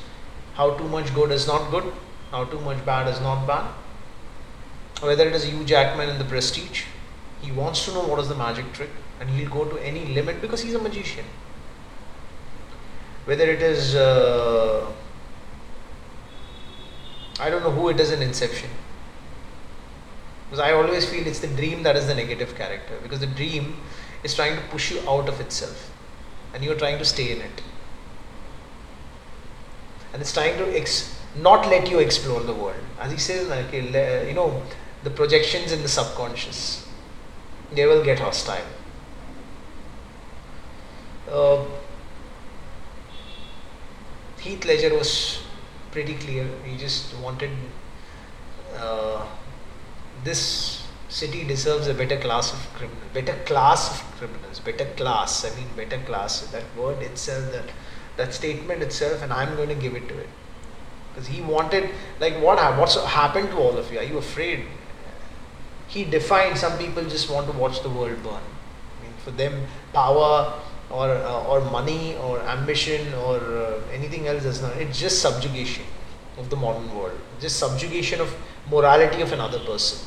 how 0.55 0.77
too 0.77 0.89
much 0.89 1.15
good 1.15 1.31
is 1.31 1.47
not 1.47 1.71
good, 1.71 1.93
how 2.31 2.45
too 2.45 2.61
much 2.61 2.85
bad 2.85 3.09
is 3.09 3.21
not 3.21 3.47
bad. 3.47 3.71
Whether 5.01 5.29
it 5.29 5.35
is 5.35 5.45
Hugh 5.45 5.65
Jackman 5.65 6.09
in 6.09 6.19
The 6.19 6.25
Prestige, 6.25 6.85
he 7.43 7.53
wants 7.53 7.85
to 7.85 7.93
know 7.93 8.07
what 8.07 8.19
is 8.19 8.29
the 8.29 8.35
magic 8.35 8.73
trick 8.73 8.91
and 9.21 9.31
he'll 9.31 9.51
go 9.51 9.65
to 9.65 9.79
any 9.79 10.07
limit 10.07 10.41
because 10.41 10.63
he's 10.63 10.75
a 10.75 10.79
magician. 10.79 11.25
Whether 13.25 13.51
it 13.51 13.63
is 13.63 13.95
uh, 13.95 14.87
I 17.39 17.51
don't 17.51 17.63
know 17.63 17.71
who 17.71 17.89
it 17.89 18.01
is 18.01 18.11
in 18.11 18.23
Inception. 18.23 18.71
Because 20.45 20.61
I 20.61 20.73
always 20.73 21.09
feel 21.09 21.27
it's 21.27 21.41
the 21.41 21.49
dream 21.49 21.83
that 21.83 21.97
is 21.97 22.07
the 22.07 22.15
negative 22.15 22.55
character. 22.57 22.99
Because 23.03 23.21
the 23.21 23.27
dream 23.27 23.77
is 24.23 24.35
trying 24.35 24.57
to 24.57 24.63
push 24.69 24.91
you 24.91 25.01
out 25.09 25.29
of 25.29 25.41
itself. 25.41 25.93
And 26.55 26.65
you're 26.65 26.77
trying 26.77 26.99
to 26.99 27.05
stay 27.05 27.33
in 27.33 27.41
it. 27.41 27.63
And 30.13 30.23
it's 30.23 30.33
trying 30.33 30.57
to 30.59 30.77
ex- 30.79 31.21
not 31.37 31.69
let 31.69 31.91
you 31.91 31.99
explore 31.99 32.41
the 32.41 32.55
world. 32.55 32.83
As 32.99 33.13
he 33.13 33.19
says, 33.19 33.49
you 33.73 34.35
know, 34.35 34.63
the 35.05 35.11
projections 35.11 35.73
in 35.73 35.83
the 35.83 35.89
subconscious, 35.89 36.89
they 37.73 37.85
will 37.85 38.03
get 38.03 38.21
hostile. 38.21 38.65
Uh, 41.31 41.65
Heath 44.39 44.65
Ledger 44.65 44.95
was 44.95 45.43
pretty 45.91 46.15
clear. 46.15 46.49
He 46.65 46.77
just 46.77 47.17
wanted 47.19 47.51
uh, 48.77 49.27
this 50.23 50.87
city 51.09 51.45
deserves 51.45 51.87
a 51.89 51.95
better 51.95 52.19
class 52.19 52.53
of 52.53 52.59
criminals, 52.75 53.03
better 53.15 53.35
class 53.45 53.91
of 53.91 54.17
criminals, 54.19 54.61
better 54.61 54.85
class. 54.97 55.45
I 55.45 55.55
mean, 55.57 55.69
better 55.77 56.03
class. 56.05 56.41
That 56.53 56.65
word 56.77 57.03
itself, 57.03 57.53
that 57.53 57.71
that 58.17 58.35
statement 58.35 58.83
itself, 58.83 59.23
and 59.23 59.33
I'm 59.33 59.57
going 59.57 59.69
to 59.69 59.75
give 59.75 59.95
it 59.95 60.09
to 60.09 60.19
it 60.19 60.29
because 61.17 61.29
he 61.29 61.41
wanted 61.41 61.91
like 62.21 62.35
what 62.41 62.59
what's 62.79 63.03
happened 63.05 63.51
to 63.51 63.57
all 63.57 63.77
of 63.79 63.93
you? 63.93 63.99
Are 63.99 64.05
you 64.05 64.19
afraid? 64.19 64.67
He 65.89 66.05
defined 66.05 66.59
some 66.59 66.77
people 66.79 67.05
just 67.05 67.31
want 67.31 67.51
to 67.51 67.57
watch 67.57 67.83
the 67.83 67.89
world 67.89 68.23
burn. 68.23 68.35
I 68.35 69.03
mean, 69.03 69.13
for 69.25 69.31
them, 69.31 69.67
power 69.93 70.61
or 70.91 71.09
uh, 71.11 71.45
or 71.45 71.61
money 71.71 72.17
or 72.17 72.41
ambition 72.41 73.13
or 73.15 73.37
uh, 73.39 73.81
anything 73.93 74.29
else 74.29 74.45
is 74.45 74.63
not 74.63 74.77
it's 74.77 74.99
just 74.99 75.21
subjugation 75.21 75.85
of 76.39 76.51
the 76.51 76.57
modern 76.57 76.95
world. 76.95 77.19
Just 77.41 77.59
subjugation 77.59 78.21
of 78.21 78.35
morality 78.71 79.21
of 79.23 79.33
another 79.33 79.59
person. 79.61 80.07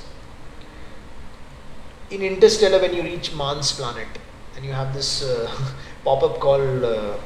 In 2.12 2.22
interstellar 2.22 2.80
when 2.80 2.94
you 2.94 3.04
reach 3.04 3.34
Mars 3.34 3.72
planet 3.72 4.08
and 4.56 4.66
you 4.66 4.72
have 4.72 4.94
this 4.94 5.24
uh, 5.24 5.52
pop-up 6.04 6.40
called 6.40 6.84
uh, 6.84 7.18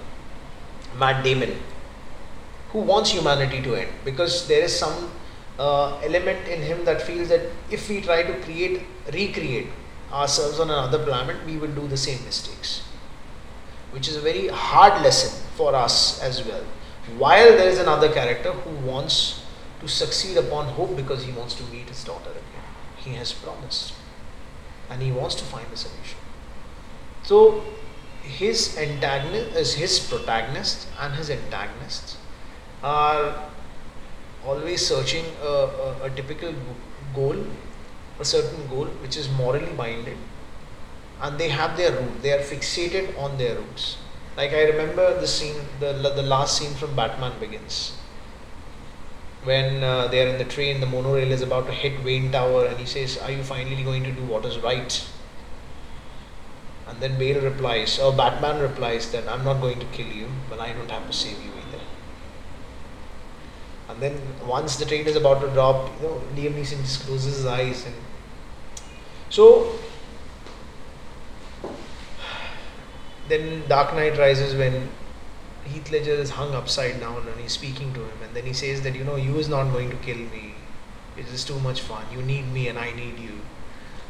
Matt 0.98 1.24
Damon 1.24 1.56
who 2.72 2.80
wants 2.80 3.12
humanity 3.12 3.62
to 3.62 3.76
end 3.76 3.90
because 4.04 4.48
there 4.48 4.64
is 4.64 4.78
some 4.78 5.12
uh, 5.60 6.00
element 6.00 6.48
in 6.48 6.62
him 6.62 6.84
that 6.86 7.02
feels 7.02 7.30
that 7.30 7.42
if 7.70 7.88
we 7.88 8.02
try 8.02 8.24
to 8.24 8.34
create 8.42 8.82
recreate 9.14 9.68
ourselves 10.12 10.60
on 10.60 10.70
another 10.70 11.00
planet 11.06 11.38
we 11.46 11.58
will 11.58 11.74
do 11.82 11.88
the 11.88 11.98
same 11.98 12.24
mistakes 12.26 12.82
which 13.94 14.08
is 14.08 14.16
a 14.16 14.22
very 14.22 14.48
hard 14.48 15.02
lesson 15.04 15.32
for 15.56 15.76
us 15.76 16.22
as 16.22 16.44
well. 16.44 16.64
While 17.18 17.58
there 17.58 17.70
is 17.70 17.80
another 17.80 18.12
character 18.12 18.52
who 18.52 18.88
wants 18.88 19.44
to 19.82 19.88
succeed 19.88 20.38
upon 20.38 20.68
hope 20.68 20.96
because 20.96 21.24
he 21.24 21.32
wants 21.32 21.56
to 21.56 21.64
meet 21.64 21.90
his 21.90 22.04
daughter 22.04 22.32
again. 22.32 22.68
He 22.98 23.14
has 23.14 23.34
promised 23.34 23.94
and 24.90 25.02
he 25.02 25.12
wants 25.12 25.36
to 25.36 25.44
find 25.44 25.68
a 25.74 25.78
solution. 25.78 26.18
So 27.24 27.64
his 28.22 28.78
antagonist 28.78 29.56
is 29.56 29.74
his 29.74 30.00
protagonist 30.00 30.88
and 31.00 31.14
his 31.16 31.30
antagonists 31.30 32.18
are 32.82 33.50
always 34.46 34.86
searching 34.86 35.26
a, 35.42 35.48
a, 35.48 36.04
a 36.04 36.10
typical 36.10 36.54
goal, 37.14 37.36
a 38.20 38.26
certain 38.26 38.68
goal 38.68 38.86
which 39.04 39.18
is 39.18 39.30
morally 39.30 39.72
minded, 39.74 40.18
and 41.22 41.38
they 41.40 41.50
have 41.50 41.78
their 41.78 41.92
root. 41.92 42.22
They 42.22 42.32
are 42.34 42.44
fixated 42.44 43.18
on 43.18 43.38
their 43.38 43.56
roots. 43.56 43.98
Like 44.36 44.52
I 44.52 44.64
remember 44.64 45.20
the 45.20 45.28
scene, 45.28 45.56
the 45.80 45.94
the 45.94 46.24
last 46.24 46.58
scene 46.58 46.74
from 46.74 46.96
Batman 46.96 47.40
Begins, 47.40 47.98
when 49.44 49.84
uh, 49.84 50.08
they 50.08 50.26
are 50.26 50.30
in 50.30 50.38
the 50.38 50.46
train, 50.46 50.80
the 50.80 50.88
monorail 50.88 51.32
is 51.32 51.42
about 51.42 51.68
to 51.68 51.72
hit 51.72 52.04
Wayne 52.04 52.32
Tower, 52.32 52.66
and 52.66 52.78
he 52.78 52.86
says, 52.86 53.18
"Are 53.18 53.32
you 53.32 53.44
finally 53.44 53.84
going 53.84 54.04
to 54.04 54.12
do 54.12 54.24
what 54.26 54.46
is 54.46 54.58
right?" 54.60 55.06
And 56.88 57.00
then 57.02 57.18
Bale 57.18 57.42
replies, 57.42 58.00
or 58.00 58.14
Batman 58.14 58.60
replies 58.60 59.12
that 59.12 59.28
I'm 59.28 59.44
not 59.44 59.62
going 59.62 59.80
to 59.80 59.86
kill 59.88 60.08
you, 60.08 60.28
but 60.50 60.60
I 60.60 60.74
don't 60.74 60.92
have 60.92 61.08
to 61.08 61.14
save 61.14 61.44
you 61.44 61.52
either. 61.52 61.84
And 63.90 64.02
then 64.02 64.22
once 64.46 64.76
the 64.76 64.86
train 64.86 65.08
is 65.08 65.16
about 65.16 65.42
to 65.42 65.48
drop, 65.50 65.90
you 66.02 66.08
know, 66.08 66.22
Liam 66.36 66.54
Neeson 66.54 66.82
just 66.82 67.06
closes 67.06 67.38
his 67.38 67.46
eyes 67.46 67.86
and 67.86 67.96
so 69.30 69.80
then 73.28 73.64
Dark 73.68 73.94
Knight 73.94 74.18
Rises 74.18 74.56
when 74.56 74.90
Heath 75.66 75.92
Ledger 75.92 76.12
is 76.12 76.32
hung 76.32 76.54
upside 76.54 77.00
down 77.00 77.28
and 77.28 77.40
he's 77.40 77.54
speaking 77.54 77.94
to 77.94 78.02
him 78.02 78.18
and 78.24 78.36
then 78.36 78.46
he 78.46 78.54
says 78.54 78.82
that 78.82 78.96
you 78.96 79.04
know 79.04 79.16
you 79.16 79.38
is 79.38 79.48
not 79.48 79.72
going 79.72 79.90
to 79.90 79.96
kill 79.98 80.18
me. 80.18 80.56
It 81.16 81.28
is 81.28 81.44
too 81.46 81.60
much 81.60 81.82
fun. 81.82 82.06
You 82.12 82.22
need 82.22 82.52
me 82.52 82.68
and 82.68 82.78
I 82.78 82.92
need 82.92 83.20
you. 83.20 83.40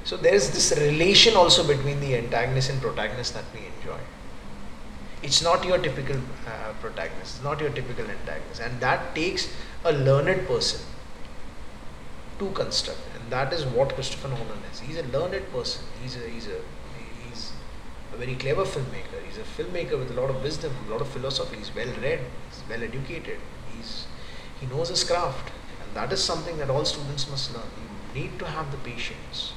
So 0.06 0.17
there's 0.17 0.52
this 0.52 0.78
relation 0.78 1.36
also 1.36 1.65
between 1.65 1.99
the 1.99 2.15
antagonist 2.15 2.69
and 2.69 2.82
protagonist 2.82 3.34
that 3.36 3.45
we 3.54 3.62
enjoy. 3.78 3.99
It's 5.21 5.41
not 5.41 5.63
your 5.63 5.78
typical 5.78 6.17
uh, 6.45 6.73
protagonist, 6.82 7.38
it's 7.38 7.43
not 7.43 7.62
your 7.62 7.69
typical 7.69 8.06
antagonist, 8.06 8.62
and 8.62 8.82
that 8.82 9.15
takes 9.15 9.47
a 9.86 9.93
learned 9.93 10.45
person 10.47 10.82
to 12.39 12.49
construct, 12.52 12.99
and 13.15 13.32
that 13.32 13.54
is 13.54 13.65
what 13.65 13.95
Christopher 13.95 14.28
Nolan 14.28 14.60
is. 14.69 14.82
He's 14.82 14.97
a 14.97 15.04
learned 15.04 15.49
person. 15.54 15.86
He's 16.02 16.17
a 16.17 16.28
he's 16.28 16.47
a 16.47 16.60
a 18.13 18.17
very 18.17 18.36
clever 18.36 18.63
filmmaker. 18.63 19.19
He's 19.26 19.38
a 19.38 19.41
filmmaker 19.41 19.97
with 19.97 20.12
a 20.12 20.19
lot 20.19 20.30
of 20.30 20.43
wisdom, 20.43 20.73
a 20.88 20.91
lot 20.91 21.02
of 21.02 21.08
philosophy. 21.08 21.58
He's 21.58 21.73
well 21.76 21.93
read, 22.02 22.19
he's 22.49 22.63
well 22.69 22.84
educated. 22.84 23.39
He's 23.76 24.08
he 24.60 24.67
knows 24.67 24.89
his 24.89 25.04
craft, 25.04 25.52
and 25.82 25.95
that 25.95 26.13
is 26.13 26.23
something 26.23 26.58
that 26.58 26.69
all 26.69 26.86
students 26.86 27.30
must 27.30 27.54
learn. 27.54 27.71
You 28.15 28.21
need 28.21 28.39
to 28.39 28.45
have 28.45 28.71
the 28.71 28.78
patience 28.78 29.54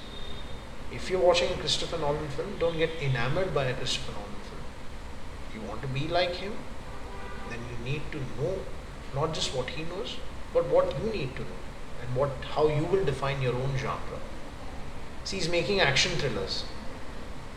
if 0.92 1.10
you're 1.10 1.20
watching 1.20 1.52
a 1.52 1.56
Christopher 1.56 1.98
Nolan 1.98 2.28
film, 2.28 2.56
don't 2.58 2.78
get 2.78 2.90
enamored 3.02 3.52
by 3.54 3.64
a 3.64 3.74
Christopher 3.74 4.12
Nolan 4.12 4.40
film. 4.48 4.62
If 5.48 5.54
you 5.54 5.60
want 5.68 5.82
to 5.82 5.88
be 5.88 6.08
like 6.08 6.34
him, 6.36 6.52
then 7.50 7.58
you 7.70 7.92
need 7.92 8.02
to 8.12 8.18
know 8.40 8.58
not 9.14 9.34
just 9.34 9.54
what 9.54 9.70
he 9.70 9.82
knows, 9.84 10.16
but 10.54 10.66
what 10.66 10.94
you 11.02 11.10
need 11.10 11.34
to 11.36 11.42
know 11.42 11.62
and 12.02 12.14
what 12.14 12.30
how 12.54 12.68
you 12.68 12.84
will 12.84 13.04
define 13.04 13.42
your 13.42 13.54
own 13.54 13.76
genre. 13.76 14.20
See, 15.24 15.36
he's 15.36 15.48
making 15.48 15.80
action 15.80 16.12
thrillers. 16.12 16.64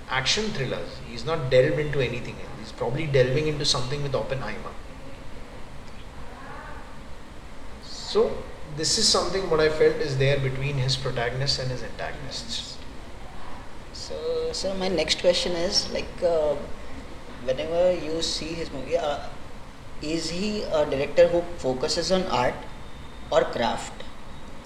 Action 0.09 0.45
thrillers. 0.45 0.97
He's 1.07 1.25
not 1.25 1.49
delved 1.49 1.79
into 1.79 1.99
anything 1.99 2.35
else. 2.35 2.59
He's 2.59 2.71
probably 2.71 3.05
delving 3.05 3.47
into 3.47 3.65
something 3.65 4.01
with 4.01 4.15
Oppenheimer. 4.15 4.71
So, 7.83 8.35
this 8.75 8.97
is 8.97 9.07
something 9.07 9.49
what 9.49 9.59
I 9.59 9.69
felt 9.69 9.95
is 9.97 10.17
there 10.17 10.39
between 10.39 10.77
his 10.77 10.95
protagonists 10.97 11.59
and 11.59 11.69
his 11.69 11.83
antagonists. 11.83 12.77
So, 13.93 14.51
so 14.51 14.73
my 14.75 14.87
next 14.87 15.21
question 15.21 15.51
is 15.51 15.91
like, 15.91 16.23
uh, 16.23 16.55
whenever 17.43 17.93
you 17.93 18.21
see 18.23 18.47
his 18.47 18.71
movie, 18.71 18.97
uh, 18.97 19.19
is 20.01 20.29
he 20.29 20.63
a 20.63 20.85
director 20.85 21.27
who 21.27 21.41
focuses 21.57 22.11
on 22.11 22.23
art 22.23 22.55
or 23.31 23.43
craft, 23.43 24.03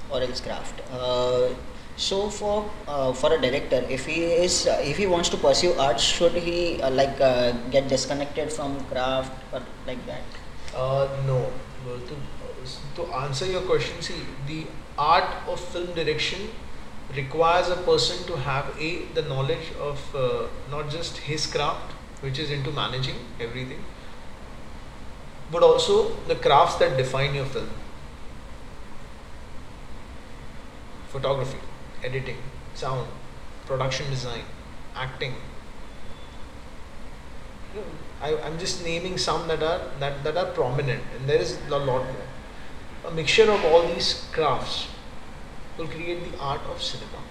or 0.10 0.22
else 0.22 0.40
craft? 0.40 0.82
Uh, 0.92 1.50
so 1.96 2.30
for 2.30 2.70
uh, 2.88 3.14
for 3.14 3.34
a 3.34 3.40
director, 3.42 3.86
if 3.90 4.06
he 4.06 4.24
is 4.24 4.68
uh, 4.68 4.80
if 4.82 4.98
he 4.98 5.06
wants 5.06 5.30
to 5.30 5.38
pursue 5.38 5.74
art, 5.74 6.00
should 6.00 6.34
he 6.34 6.82
uh, 6.82 6.90
like 6.90 7.20
uh, 7.22 7.52
get 7.70 7.88
disconnected 7.88 8.52
from 8.52 8.84
craft 8.86 9.32
or 9.54 9.62
like 9.86 10.06
that? 10.08 10.24
Uh, 10.76 11.08
no. 11.28 11.52
Well, 11.86 12.00
to, 12.00 12.16
to 12.96 13.14
answer 13.14 13.46
your 13.46 13.62
question, 13.62 14.02
see 14.02 14.16
the 14.48 14.66
art 14.98 15.30
of 15.48 15.60
film 15.60 15.94
direction 15.94 16.50
requires 17.16 17.70
a 17.70 17.76
person 17.76 18.26
to 18.28 18.38
have 18.38 18.66
a 18.80 19.06
the 19.14 19.22
knowledge 19.24 19.72
of 19.80 20.16
uh, 20.16 20.48
not 20.72 20.90
just 20.90 21.18
his 21.18 21.46
craft 21.46 21.92
which 22.22 22.40
is 22.40 22.50
into 22.50 22.72
managing 22.72 23.16
everything 23.40 23.84
but 25.52 25.62
also 25.62 26.16
the 26.28 26.36
crafts 26.36 26.76
that 26.76 26.98
define 26.98 27.36
your 27.36 27.46
film 27.46 27.70
photography 31.10 31.60
editing 32.04 32.38
sound 32.74 33.08
production 33.66 34.10
design 34.10 34.44
acting 34.96 35.34
I, 38.22 38.36
i'm 38.46 38.60
just 38.60 38.84
naming 38.86 39.18
some 39.18 39.48
that 39.48 39.64
are 39.64 39.82
that, 40.00 40.24
that 40.24 40.38
are 40.38 40.52
prominent 40.52 41.02
and 41.18 41.28
there 41.28 41.40
is 41.40 41.58
a 41.68 41.70
lot 41.70 41.86
more 41.86 42.06
a 43.06 43.12
mixture 43.12 43.52
of 43.52 43.64
all 43.66 43.88
these 43.88 44.28
crafts 44.32 44.88
will 45.78 45.88
create 45.88 46.32
the 46.32 46.38
art 46.40 46.62
of 46.70 46.82
cinema. 46.82 47.22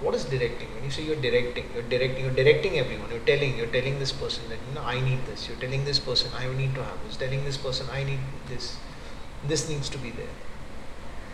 What 0.00 0.14
is 0.14 0.24
directing? 0.24 0.72
When 0.74 0.84
you 0.84 0.90
say 0.90 1.02
you're 1.04 1.20
directing, 1.20 1.70
you're 1.72 1.82
directing, 1.82 2.24
you're 2.24 2.34
directing 2.34 2.78
everyone. 2.78 3.10
You're 3.10 3.20
telling, 3.20 3.56
you're 3.56 3.68
telling 3.68 3.98
this 3.98 4.12
person 4.12 4.48
that 4.48 4.58
you 4.68 4.74
know 4.74 4.82
I 4.82 5.00
need 5.00 5.24
this. 5.26 5.48
You're 5.48 5.58
telling 5.58 5.84
this 5.84 5.98
person 5.98 6.30
I 6.36 6.46
need 6.52 6.74
to 6.74 6.84
have 6.84 6.98
this. 7.06 7.16
Telling 7.16 7.44
this 7.44 7.56
person 7.56 7.86
I 7.90 8.04
need 8.04 8.20
this. 8.48 8.76
This 9.46 9.68
needs 9.68 9.88
to 9.90 9.98
be 9.98 10.10
there. 10.10 10.34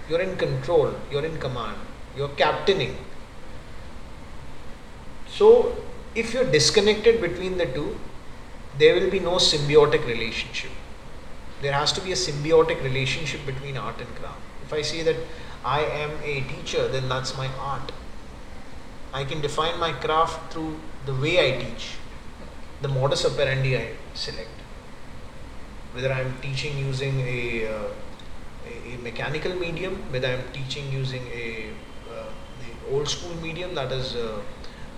You're 0.09 0.21
in 0.21 0.37
control. 0.37 0.95
You're 1.11 1.25
in 1.25 1.39
command. 1.39 1.77
You're 2.17 2.29
captaining. 2.31 2.97
So 5.27 5.77
if 6.15 6.35
you're 6.35 6.51
disconnected 6.51 7.21
between 7.21 7.59
the 7.59 7.67
two, 7.67 7.99
there 8.79 8.95
will 8.95 9.11
be 9.11 9.21
no 9.21 9.37
symbiotic 9.37 10.07
relationship. 10.07 10.71
There 11.63 11.73
has 11.73 11.93
to 11.93 12.01
be 12.01 12.13
a 12.13 12.17
symbiotic 12.17 12.83
relationship 12.83 13.47
between 13.47 13.77
art 13.77 13.99
and 13.99 14.15
craft. 14.17 14.41
If 14.65 14.73
I 14.73 14.83
say 14.83 15.03
that 15.03 15.17
I 15.65 15.81
am 15.81 16.11
a 16.23 16.41
teacher, 16.43 16.89
then 16.89 17.09
that's 17.09 17.37
my 17.37 17.49
art. 17.59 17.93
I 19.13 19.25
can 19.25 19.41
define 19.41 19.79
my 19.79 19.93
craft 19.93 20.53
through 20.53 20.81
the 21.07 21.15
way 21.15 21.39
I 21.47 21.63
teach, 21.63 21.97
the 22.81 22.89
modus 22.89 23.25
operandi 23.25 23.77
I 23.77 23.93
select. 24.15 24.49
Whether 25.93 26.13
I'm 26.13 26.39
teaching 26.41 26.79
using 26.79 27.21
a, 27.21 27.69
uh, 27.69 27.89
a, 28.67 28.97
mechanical 29.03 29.55
medium, 29.55 29.97
whether 30.11 30.29
I'm 30.29 30.43
teaching 30.53 30.91
using 30.91 31.27
a 31.29 31.71
old 32.91 33.09
school 33.09 33.35
medium 33.43 33.75
that 33.75 33.93
is 33.93 34.15
uh, 34.15 34.41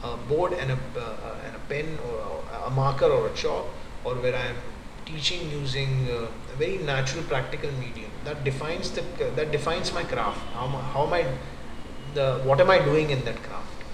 a 0.03 0.17
board 0.29 0.53
and 0.53 0.71
a, 0.71 0.79
uh, 0.99 1.47
and 1.47 1.57
a 1.57 1.61
pen 1.69 1.99
or 2.09 2.43
a 2.67 2.71
marker 2.71 3.07
or 3.07 3.27
a 3.29 3.35
chalk, 3.35 3.67
or 4.05 4.15
where 4.15 4.35
I'm 4.35 4.57
teaching 5.05 5.51
using 5.51 6.09
uh, 6.11 6.29
a 6.53 6.57
very 6.57 6.79
natural 6.79 7.23
practical 7.25 7.71
medium 7.73 8.11
that 8.25 8.43
defines 8.45 8.91
the 8.91 9.03
that 9.37 9.53
defines 9.53 9.93
my 9.93 10.03
craft. 10.03 10.41
How, 10.55 10.67
how 10.67 11.07
am 11.07 11.13
i 11.13 11.27
the 12.15 12.41
what 12.45 12.61
am 12.61 12.71
i 12.71 12.79
doing 12.79 13.11
in 13.11 13.25
that 13.25 13.43
craft? 13.43 13.85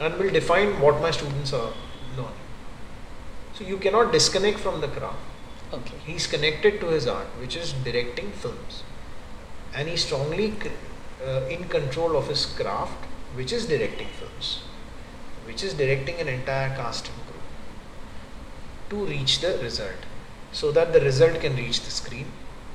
And 0.00 0.18
will 0.18 0.30
define 0.30 0.80
what 0.80 1.00
my 1.00 1.10
students 1.10 1.52
are 1.52 1.72
learning. 2.16 2.44
So 3.54 3.64
you 3.64 3.78
cannot 3.78 4.12
disconnect 4.12 4.58
from 4.58 4.80
the 4.80 4.88
craft. 4.88 5.18
Okay. 5.72 5.96
He's 6.04 6.26
connected 6.26 6.80
to 6.80 6.86
his 6.86 7.06
art 7.06 7.26
which 7.40 7.56
is 7.56 7.72
directing 7.72 8.32
films. 8.32 8.82
And 9.74 9.88
he's 9.88 10.04
strongly 10.04 10.54
uh, 11.26 11.40
in 11.48 11.68
control 11.68 12.16
of 12.16 12.28
his 12.28 12.46
craft 12.46 13.06
which 13.36 13.52
is 13.52 13.66
directing 13.66 14.08
films 14.20 14.62
which 15.46 15.62
is 15.62 15.74
directing 15.74 16.20
an 16.20 16.28
entire 16.28 16.70
cast 16.76 17.08
and 17.08 17.26
crew 17.28 17.42
to 18.90 19.04
reach 19.10 19.40
the 19.40 19.52
result 19.58 20.08
so 20.52 20.70
that 20.70 20.92
the 20.92 21.00
result 21.00 21.40
can 21.40 21.56
reach 21.56 21.80
the 21.84 21.90
screen 21.90 22.26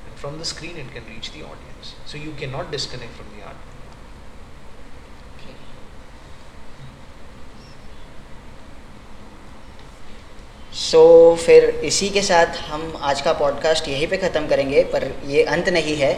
and 0.06 0.14
from 0.16 0.38
the 0.38 0.44
screen 0.44 0.76
it 0.76 0.92
can 0.92 1.04
reach 1.14 1.32
the 1.32 1.42
audience 1.42 1.94
so 2.06 2.18
you 2.18 2.32
cannot 2.32 2.70
disconnect 2.70 3.12
from 3.12 3.36
the 3.36 3.44
art 3.46 3.66
so 10.80 10.98
so, 11.36 11.44
फिर 11.44 11.64
इसी 11.84 12.08
के 12.10 12.22
साथ 12.22 12.56
हम 12.66 12.92
आज 13.08 13.20
का 13.20 13.32
podcast 13.38 13.88
यहीं 13.88 14.06
पे 14.08 14.16
ख़त्म 14.16 14.46
करेंगे 14.48 14.82
पर 14.92 15.06
ये 15.26 15.42
अंत 15.54 15.68
नहीं 15.68 15.96
है 15.96 16.12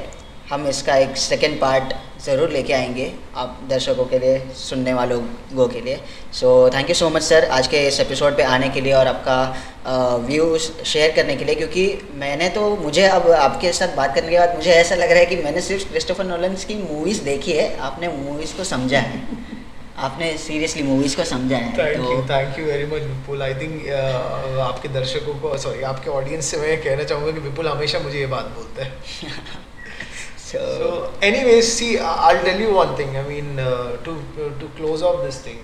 हम 0.51 0.67
इसका 0.69 0.97
एक 0.97 1.17
सेकेंड 1.17 1.61
पार्ट 1.61 1.93
ज़रूर 2.25 2.51
लेके 2.51 2.73
आएँगे 2.73 3.13
आप 3.37 3.61
दर्शकों 3.69 4.05
के 4.05 4.19
लिए 4.19 4.39
सुनने 4.57 4.95
वालों 4.95 5.67
के 5.69 5.81
लिए। 5.81 5.99
So 6.33 6.49
thank 6.75 6.89
you 6.89 6.95
so 6.95 7.09
much 7.11 7.23
sir 7.23 7.45
आज 7.51 7.67
के 7.67 7.87
इस 7.89 8.01
एपिसोड 8.01 8.37
पे 8.37 8.43
आने 8.57 8.69
के 8.69 8.81
लिए 8.81 8.93
और 8.93 9.07
आपका 9.07 10.17
व्यूज़ 10.27 10.71
शेयर 10.85 11.13
करने 11.17 11.37
के 11.37 11.45
लिए 11.45 11.55
क्योंकि 11.55 11.87
मैंने 12.15 12.49
तो 12.49 12.69
मुझे 12.77 13.07
अब 13.07 13.31
आपके 13.31 13.73
साथ 13.73 13.97
बात 13.97 14.15
करने 14.15 14.31
के 14.31 14.39
बाद 14.39 14.55
मुझे 14.57 14.71
ऐसा 14.73 14.95
लग 14.95 15.11
रहा 15.11 15.19
है 15.19 15.27
कि 15.27 15.37
मैंने 15.37 15.61
सिर्फ़ 15.61 15.89
क्रिस्टोफर 15.89 16.25
नोलन्स 16.25 16.65
की 16.65 16.75
मूवीज़ 16.75 17.23
देखी 17.25 17.53
है 17.53 17.77
आपने 17.91 18.09
मूवीज़ 18.19 18.57
को 18.57 18.65
समझा 18.65 19.01
है। 19.01 19.23
आपने 19.99 20.37
सीरियसली 20.39 20.83
मूवीज़ 20.83 21.17
को 21.17 21.25
समझा 21.25 21.57
है 21.57 21.73
thank 21.79 22.11
you 22.11 22.23
thank 22.31 22.59
you 22.59 22.65
very 22.67 22.87
much 22.87 23.03
Vipul 23.03 23.43
I 23.43 23.55
think 23.55 23.89
आपके 24.63 24.89
दर्शकों 24.95 25.35
को 25.41 25.57
सॉरी 25.59 25.83
आपके 25.91 26.11
ऑडियंस 26.11 26.51
से 26.51 26.57
मैं 26.57 26.81
कहना 26.85 27.05
चाहूँगा 27.05 27.33
कि 27.33 27.49
विपुल 27.49 27.69
हमेशा 27.69 27.99
मुझे 27.99 28.19
ये 28.19 28.27
बात 28.27 28.55
बोलता 28.57 28.85
है। 28.85 29.61
So, 30.52 30.60
So, 30.80 30.90
anyways, 31.22 31.72
see, 31.78 31.98
I- 32.00 32.18
I'll 32.30 32.44
tell 32.44 32.60
you 32.66 32.74
one 32.74 32.96
thing. 33.00 33.16
I 33.18 33.24
mean, 33.24 33.60
uh, 33.60 33.98
to 34.08 34.12
uh, 34.46 34.52
to 34.62 34.68
close 34.78 35.02
off 35.10 35.24
this 35.24 35.40
thing, 35.48 35.58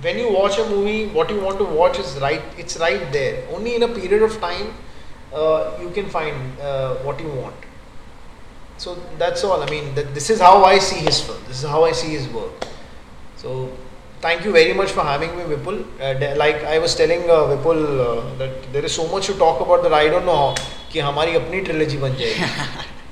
when 0.00 0.18
you 0.18 0.28
watch 0.32 0.58
a 0.58 0.66
movie, 0.68 1.06
what 1.18 1.30
you 1.30 1.40
want 1.40 1.58
to 1.58 1.64
watch 1.64 1.98
is 1.98 2.16
right. 2.26 2.42
It's 2.64 2.76
right 2.78 3.06
there. 3.12 3.34
Only 3.58 3.74
in 3.76 3.82
a 3.82 3.88
period 3.88 4.22
of 4.22 4.40
time, 4.40 4.68
uh, 5.32 5.72
you 5.80 5.90
can 5.90 6.08
find 6.18 6.60
uh, 6.70 6.94
what 7.08 7.20
you 7.20 7.30
want. 7.40 7.66
So 8.76 8.96
that's 9.18 9.42
all. 9.44 9.62
I 9.62 9.68
mean, 9.70 9.94
th- 9.94 10.08
this 10.14 10.30
is 10.30 10.40
how 10.40 10.64
I 10.64 10.78
see 10.78 11.00
his 11.10 11.20
film. 11.20 11.38
This 11.48 11.62
is 11.64 11.68
how 11.68 11.84
I 11.84 11.92
see 11.92 12.10
his 12.16 12.28
work. 12.28 12.66
So. 13.36 13.68
Thank 14.22 14.44
you 14.44 14.50
very 14.50 14.72
much 14.74 14.90
for 14.90 15.02
having 15.06 15.34
me, 15.36 15.44
Vipul. 15.44 15.76
Uh, 16.00 16.12
de- 16.14 16.34
like 16.34 16.64
I 16.64 16.80
was 16.80 16.96
telling 16.96 17.20
uh, 17.30 17.36
Vipul 17.50 17.82
uh, 18.04 18.36
that 18.38 18.72
there 18.72 18.84
is 18.84 18.92
so 18.92 19.06
much 19.12 19.26
to 19.26 19.34
talk 19.34 19.60
about 19.60 19.84
that 19.84 19.92
I 19.92 20.08
don't 20.08 20.26
know 20.26 20.34
how 20.38 20.54
कि 20.92 20.98
हमारी 21.08 21.34
अपनी 21.40 21.60
trilogy 21.68 21.96
बन 22.04 22.16
जाएगी 22.22 22.48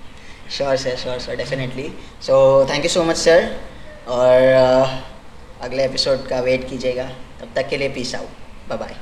sure 0.52 0.76
sir 0.78 0.96
sure 0.96 1.20
sir 1.20 1.36
definitely 1.36 1.88
so 2.22 2.34
thank 2.70 2.84
you 2.84 2.90
so 2.90 3.04
much 3.04 3.18
sir 3.18 3.56
और 4.08 4.42
अगले 5.62 5.86
episode 5.86 6.28
का 6.28 6.40
wait 6.40 6.70
कीजिएगा। 6.70 7.04
तब 7.42 7.54
तक 7.56 7.70
के 7.70 7.78
लिए 7.78 7.90
पीस 7.90 8.16
आउट 8.16 8.70
बाय 8.70 8.78
बाय 8.78 8.96